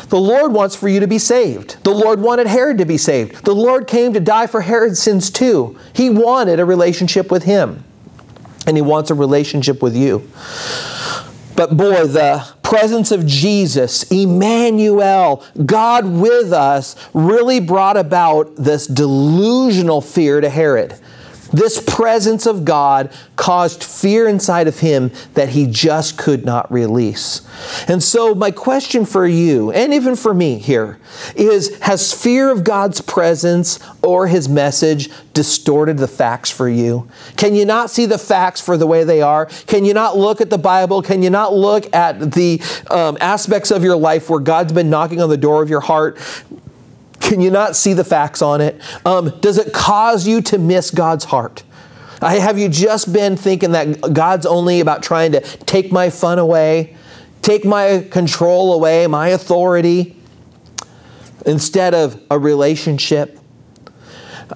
The 0.08 0.18
Lord 0.18 0.52
wants 0.52 0.74
for 0.74 0.88
you 0.88 1.00
to 1.00 1.06
be 1.06 1.18
saved. 1.18 1.82
The 1.84 1.94
Lord 1.94 2.20
wanted 2.20 2.46
Herod 2.46 2.78
to 2.78 2.86
be 2.86 2.96
saved. 2.96 3.44
The 3.44 3.54
Lord 3.54 3.86
came 3.86 4.14
to 4.14 4.20
die 4.20 4.46
for 4.46 4.62
Herod's 4.62 5.00
sins 5.00 5.30
too. 5.30 5.78
He 5.92 6.08
wanted 6.08 6.60
a 6.60 6.64
relationship 6.64 7.30
with 7.30 7.42
him, 7.42 7.84
and 8.66 8.76
He 8.76 8.82
wants 8.82 9.10
a 9.10 9.14
relationship 9.14 9.82
with 9.82 9.94
you. 9.94 10.28
But 11.56 11.76
boy, 11.76 12.06
the 12.06 12.46
presence 12.62 13.10
of 13.10 13.26
Jesus, 13.26 14.04
Emmanuel, 14.04 15.44
God 15.66 16.06
with 16.06 16.52
us, 16.52 16.94
really 17.12 17.60
brought 17.60 17.96
about 17.96 18.54
this 18.56 18.86
delusional 18.86 20.00
fear 20.00 20.40
to 20.40 20.48
Herod. 20.48 20.98
This 21.52 21.82
presence 21.82 22.46
of 22.46 22.64
God 22.64 23.10
caused 23.36 23.82
fear 23.82 24.28
inside 24.28 24.68
of 24.68 24.80
him 24.80 25.10
that 25.34 25.50
he 25.50 25.66
just 25.66 26.18
could 26.18 26.44
not 26.44 26.70
release. 26.70 27.42
And 27.88 28.02
so, 28.02 28.34
my 28.34 28.50
question 28.50 29.04
for 29.04 29.26
you, 29.26 29.72
and 29.72 29.94
even 29.94 30.14
for 30.14 30.34
me 30.34 30.58
here, 30.58 30.98
is 31.34 31.78
Has 31.80 32.12
fear 32.12 32.50
of 32.50 32.64
God's 32.64 33.00
presence 33.00 33.78
or 34.02 34.26
his 34.26 34.48
message 34.48 35.10
distorted 35.32 35.98
the 35.98 36.08
facts 36.08 36.50
for 36.50 36.68
you? 36.68 37.08
Can 37.36 37.54
you 37.54 37.64
not 37.64 37.90
see 37.90 38.06
the 38.06 38.18
facts 38.18 38.60
for 38.60 38.76
the 38.76 38.86
way 38.86 39.04
they 39.04 39.22
are? 39.22 39.46
Can 39.66 39.84
you 39.84 39.94
not 39.94 40.16
look 40.16 40.40
at 40.40 40.50
the 40.50 40.58
Bible? 40.58 41.02
Can 41.02 41.22
you 41.22 41.30
not 41.30 41.54
look 41.54 41.94
at 41.94 42.32
the 42.32 42.60
um, 42.90 43.16
aspects 43.20 43.70
of 43.70 43.82
your 43.82 43.96
life 43.96 44.28
where 44.28 44.40
God's 44.40 44.72
been 44.72 44.90
knocking 44.90 45.20
on 45.20 45.28
the 45.28 45.36
door 45.36 45.62
of 45.62 45.70
your 45.70 45.80
heart? 45.80 46.18
Can 47.20 47.40
you 47.40 47.50
not 47.50 47.76
see 47.76 47.92
the 47.92 48.04
facts 48.04 48.42
on 48.42 48.60
it? 48.60 48.80
Um, 49.04 49.38
does 49.40 49.58
it 49.58 49.72
cause 49.72 50.26
you 50.26 50.40
to 50.42 50.58
miss 50.58 50.90
God's 50.90 51.24
heart? 51.24 51.62
have 52.20 52.58
you 52.58 52.68
just 52.68 53.12
been 53.12 53.36
thinking 53.36 53.72
that 53.72 54.12
God's 54.12 54.44
only 54.44 54.80
about 54.80 55.02
trying 55.02 55.32
to 55.32 55.40
take 55.40 55.92
my 55.92 56.10
fun 56.10 56.38
away, 56.38 56.96
take 57.42 57.64
my 57.64 58.06
control 58.10 58.72
away, 58.72 59.06
my 59.06 59.28
authority, 59.28 60.16
instead 61.46 61.94
of 61.94 62.20
a 62.30 62.38
relationship? 62.38 63.38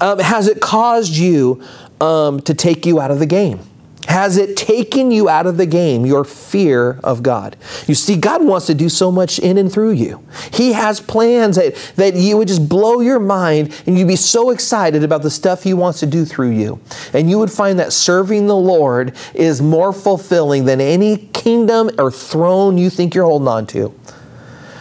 Um, 0.01 0.19
has 0.19 0.49
it 0.49 0.61
caused 0.61 1.15
you 1.15 1.63
um, 2.01 2.41
to 2.41 2.55
take 2.55 2.87
you 2.87 3.01
out 3.01 3.11
of 3.11 3.19
the 3.19 3.27
game? 3.27 3.61
Has 4.09 4.37
it 4.37 4.57
taken 4.57 5.13
you 5.13 5.29
out 5.29 5.47
of 5.47 5.57
the 5.57 5.67
game, 5.67 6.05
your 6.05 6.25
fear 6.25 6.99
of 7.05 7.23
God? 7.23 7.57
You 7.87 7.95
see, 7.95 8.17
God 8.17 8.45
wants 8.45 8.67
to 8.67 8.75
do 8.75 8.89
so 8.89 9.13
much 9.13 9.39
in 9.39 9.59
and 9.59 9.73
through 9.73 9.93
you. 9.93 10.27
He 10.53 10.73
has 10.73 11.01
plans 11.01 11.57
that, 11.57 11.77
that 11.97 12.15
you 12.15 12.37
would 12.37 12.49
just 12.49 12.69
blow 12.69 13.01
your 13.01 13.21
mind 13.21 13.81
and 13.87 13.97
you'd 13.97 14.09
be 14.09 14.17
so 14.17 14.51
excited 14.51 15.05
about 15.05 15.23
the 15.23 15.31
stuff 15.31 15.63
He 15.63 15.73
wants 15.73 16.01
to 16.01 16.07
do 16.07 16.25
through 16.25 16.51
you. 16.51 16.81
And 17.13 17.31
you 17.31 17.39
would 17.39 17.51
find 17.51 17.79
that 17.79 17.93
serving 17.93 18.49
the 18.49 18.57
Lord 18.57 19.15
is 19.35 19.63
more 19.63 19.93
fulfilling 19.93 20.65
than 20.65 20.81
any 20.81 21.29
kingdom 21.29 21.91
or 21.97 22.11
throne 22.11 22.79
you 22.79 22.91
think 22.91 23.15
you're 23.15 23.25
holding 23.25 23.49
on 23.49 23.67
to. 23.69 23.95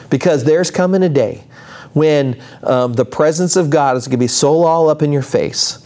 Because 0.10 0.44
there's 0.44 0.72
coming 0.72 1.04
a 1.04 1.10
day 1.10 1.44
when 1.94 2.42
um, 2.64 2.94
the 2.94 3.06
presence 3.06 3.56
of 3.56 3.70
God 3.70 3.98
is 3.98 4.08
going 4.08 4.12
to 4.14 4.18
be 4.18 4.28
so 4.28 4.64
all 4.64 4.90
up 4.90 5.04
in 5.04 5.12
your 5.12 5.22
face 5.22 5.81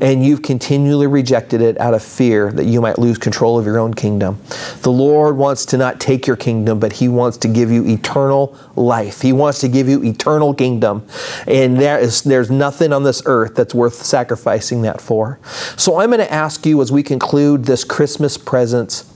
and 0.00 0.24
you've 0.24 0.42
continually 0.42 1.06
rejected 1.06 1.60
it 1.60 1.80
out 1.80 1.94
of 1.94 2.02
fear 2.02 2.52
that 2.52 2.64
you 2.64 2.80
might 2.80 2.98
lose 2.98 3.18
control 3.18 3.58
of 3.58 3.64
your 3.64 3.78
own 3.78 3.94
kingdom. 3.94 4.38
The 4.82 4.90
Lord 4.90 5.36
wants 5.36 5.64
to 5.66 5.78
not 5.78 6.00
take 6.00 6.26
your 6.26 6.36
kingdom, 6.36 6.78
but 6.78 6.94
He 6.94 7.08
wants 7.08 7.38
to 7.38 7.48
give 7.48 7.70
you 7.70 7.86
eternal 7.86 8.56
life. 8.76 9.22
He 9.22 9.32
wants 9.32 9.60
to 9.60 9.68
give 9.68 9.88
you 9.88 10.02
eternal 10.04 10.54
kingdom. 10.54 11.06
And 11.46 11.78
there 11.78 11.98
is, 11.98 12.22
there's 12.22 12.50
nothing 12.50 12.92
on 12.92 13.04
this 13.04 13.22
earth 13.26 13.54
that's 13.54 13.74
worth 13.74 13.94
sacrificing 13.94 14.82
that 14.82 15.00
for. 15.00 15.38
So 15.76 16.00
I'm 16.00 16.10
going 16.10 16.20
to 16.20 16.32
ask 16.32 16.66
you 16.66 16.80
as 16.82 16.92
we 16.92 17.02
conclude 17.02 17.64
this 17.64 17.84
Christmas 17.84 18.36
presents 18.36 19.12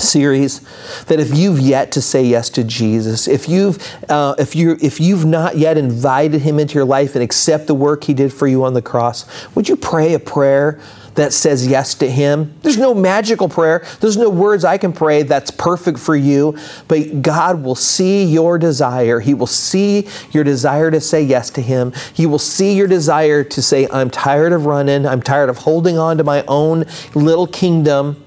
series 0.00 0.60
that 1.04 1.20
if 1.20 1.36
you've 1.36 1.60
yet 1.60 1.92
to 1.92 2.02
say 2.02 2.24
yes 2.24 2.50
to 2.50 2.64
Jesus, 2.64 3.28
if 3.28 3.48
you've 3.48 3.78
uh, 4.10 4.34
if 4.38 4.56
you 4.56 4.76
if 4.80 5.00
you've 5.00 5.24
not 5.24 5.56
yet 5.56 5.78
invited 5.78 6.42
him 6.42 6.58
into 6.58 6.74
your 6.74 6.84
life 6.84 7.14
and 7.14 7.22
accept 7.22 7.66
the 7.66 7.74
work 7.74 8.04
he 8.04 8.14
did 8.14 8.32
for 8.32 8.46
you 8.46 8.64
on 8.64 8.74
the 8.74 8.82
cross, 8.82 9.26
would 9.54 9.68
you 9.68 9.76
pray 9.76 10.14
a 10.14 10.18
prayer 10.18 10.80
that 11.16 11.32
says 11.32 11.66
yes 11.66 11.94
to 11.94 12.10
him? 12.10 12.54
There's 12.62 12.78
no 12.78 12.94
magical 12.94 13.48
prayer. 13.48 13.84
There's 14.00 14.16
no 14.16 14.30
words 14.30 14.64
I 14.64 14.78
can 14.78 14.92
pray 14.92 15.22
that's 15.22 15.50
perfect 15.50 15.98
for 15.98 16.14
you, 16.14 16.56
but 16.88 17.22
God 17.22 17.62
will 17.62 17.74
see 17.74 18.24
your 18.24 18.58
desire. 18.58 19.20
He 19.20 19.34
will 19.34 19.46
see 19.46 20.08
your 20.30 20.44
desire 20.44 20.90
to 20.90 21.00
say 21.00 21.22
yes 21.22 21.50
to 21.50 21.62
him. 21.62 21.92
He 22.14 22.26
will 22.26 22.38
see 22.38 22.74
your 22.74 22.86
desire 22.86 23.42
to 23.44 23.62
say 23.62 23.88
I'm 23.90 24.10
tired 24.10 24.52
of 24.52 24.66
running. 24.66 25.06
I'm 25.06 25.22
tired 25.22 25.48
of 25.48 25.58
holding 25.58 25.98
on 25.98 26.18
to 26.18 26.24
my 26.24 26.44
own 26.46 26.84
little 27.14 27.46
kingdom 27.46 28.22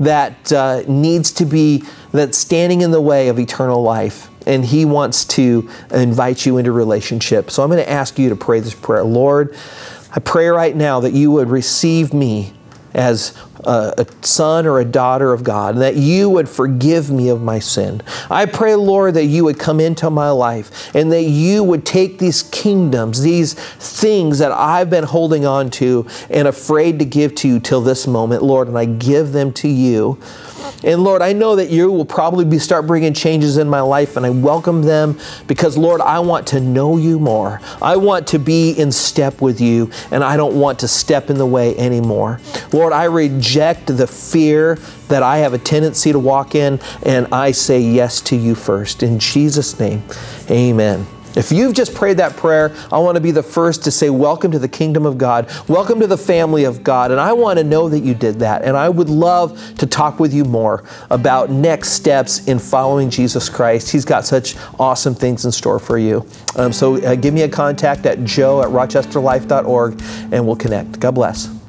that 0.00 0.52
uh, 0.52 0.82
needs 0.88 1.32
to 1.32 1.44
be 1.44 1.84
that's 2.12 2.38
standing 2.38 2.80
in 2.80 2.90
the 2.90 3.00
way 3.00 3.28
of 3.28 3.38
eternal 3.38 3.82
life 3.82 4.28
and 4.46 4.64
he 4.64 4.84
wants 4.84 5.24
to 5.24 5.68
invite 5.90 6.44
you 6.44 6.58
into 6.58 6.72
relationship. 6.72 7.50
So 7.50 7.62
i'm 7.62 7.70
going 7.70 7.82
to 7.82 7.90
ask 7.90 8.18
you 8.18 8.28
to 8.28 8.36
pray 8.36 8.60
this 8.60 8.74
prayer. 8.74 9.04
Lord 9.04 9.54
i 10.12 10.20
pray 10.20 10.48
right 10.48 10.76
now 10.76 11.00
that 11.00 11.12
you 11.12 11.30
would 11.32 11.48
receive 11.48 12.14
me 12.14 12.52
as 12.94 13.36
a, 13.66 13.94
a, 13.98 14.06
son 14.24 14.66
or 14.66 14.80
a 14.80 14.84
daughter 14.84 15.32
of 15.32 15.44
God, 15.44 15.74
and 15.74 15.82
that 15.82 15.96
you 15.96 16.30
would 16.30 16.48
forgive 16.48 17.10
me 17.10 17.28
of 17.28 17.42
my 17.42 17.58
sin. 17.58 18.02
I 18.30 18.46
pray, 18.46 18.74
Lord, 18.74 19.14
that 19.14 19.26
you 19.26 19.44
would 19.44 19.58
come 19.58 19.80
into 19.80 20.10
my 20.10 20.30
life 20.30 20.94
and 20.94 21.12
that 21.12 21.24
you 21.24 21.62
would 21.64 21.84
take 21.84 22.18
these 22.18 22.42
kingdoms, 22.42 23.22
these 23.22 23.54
things 23.54 24.38
that 24.38 24.52
I've 24.52 24.90
been 24.90 25.04
holding 25.04 25.44
on 25.46 25.70
to 25.70 26.06
and 26.30 26.48
afraid 26.48 26.98
to 26.98 27.04
give 27.04 27.34
to 27.36 27.48
you 27.48 27.60
till 27.60 27.80
this 27.80 28.06
moment, 28.06 28.42
Lord, 28.42 28.68
and 28.68 28.78
I 28.78 28.84
give 28.84 29.32
them 29.32 29.52
to 29.54 29.68
you. 29.68 30.18
And 30.82 31.04
Lord, 31.04 31.22
I 31.22 31.32
know 31.32 31.56
that 31.56 31.70
you 31.70 31.90
will 31.90 32.04
probably 32.04 32.44
be 32.44 32.58
start 32.58 32.86
bringing 32.86 33.14
changes 33.14 33.56
in 33.56 33.68
my 33.68 33.80
life, 33.80 34.16
and 34.16 34.26
I 34.26 34.30
welcome 34.30 34.82
them 34.82 35.18
because, 35.46 35.76
Lord, 35.78 36.00
I 36.00 36.18
want 36.18 36.46
to 36.48 36.60
know 36.60 36.96
you 36.96 37.18
more. 37.18 37.60
I 37.80 37.96
want 37.96 38.26
to 38.28 38.38
be 38.38 38.72
in 38.72 38.92
step 38.92 39.40
with 39.40 39.60
you, 39.60 39.90
and 40.10 40.24
I 40.24 40.36
don't 40.36 40.58
want 40.58 40.80
to 40.80 40.88
step 40.88 41.30
in 41.30 41.38
the 41.38 41.46
way 41.46 41.76
anymore. 41.76 42.40
Lord, 42.72 42.92
I 42.92 43.04
reject 43.04 43.86
the 43.86 44.06
fear 44.06 44.78
that 45.08 45.22
I 45.22 45.38
have 45.38 45.52
a 45.52 45.58
tendency 45.58 46.12
to 46.12 46.18
walk 46.18 46.54
in, 46.54 46.80
and 47.02 47.26
I 47.32 47.52
say 47.52 47.80
yes 47.80 48.20
to 48.22 48.36
you 48.36 48.54
first. 48.54 49.02
In 49.02 49.18
Jesus' 49.18 49.78
name, 49.78 50.02
amen. 50.50 51.06
If 51.36 51.50
you've 51.50 51.74
just 51.74 51.94
prayed 51.94 52.18
that 52.18 52.36
prayer, 52.36 52.74
I 52.92 52.98
want 52.98 53.16
to 53.16 53.20
be 53.20 53.30
the 53.30 53.42
first 53.42 53.84
to 53.84 53.90
say, 53.90 54.10
Welcome 54.10 54.52
to 54.52 54.58
the 54.58 54.68
kingdom 54.68 55.04
of 55.04 55.18
God. 55.18 55.50
Welcome 55.68 56.00
to 56.00 56.06
the 56.06 56.18
family 56.18 56.64
of 56.64 56.84
God. 56.84 57.10
And 57.10 57.20
I 57.20 57.32
want 57.32 57.58
to 57.58 57.64
know 57.64 57.88
that 57.88 58.00
you 58.00 58.14
did 58.14 58.38
that. 58.40 58.62
And 58.62 58.76
I 58.76 58.88
would 58.88 59.08
love 59.08 59.76
to 59.78 59.86
talk 59.86 60.20
with 60.20 60.32
you 60.32 60.44
more 60.44 60.84
about 61.10 61.50
next 61.50 61.90
steps 61.90 62.46
in 62.46 62.58
following 62.58 63.10
Jesus 63.10 63.48
Christ. 63.48 63.90
He's 63.90 64.04
got 64.04 64.24
such 64.24 64.56
awesome 64.78 65.14
things 65.14 65.44
in 65.44 65.52
store 65.52 65.78
for 65.78 65.98
you. 65.98 66.26
Um, 66.56 66.72
so 66.72 67.02
uh, 67.04 67.14
give 67.14 67.34
me 67.34 67.42
a 67.42 67.48
contact 67.48 68.06
at 68.06 68.24
joe 68.24 68.62
at 68.62 68.68
rochesterlife.org 68.68 70.00
and 70.32 70.46
we'll 70.46 70.56
connect. 70.56 71.00
God 71.00 71.14
bless. 71.14 71.63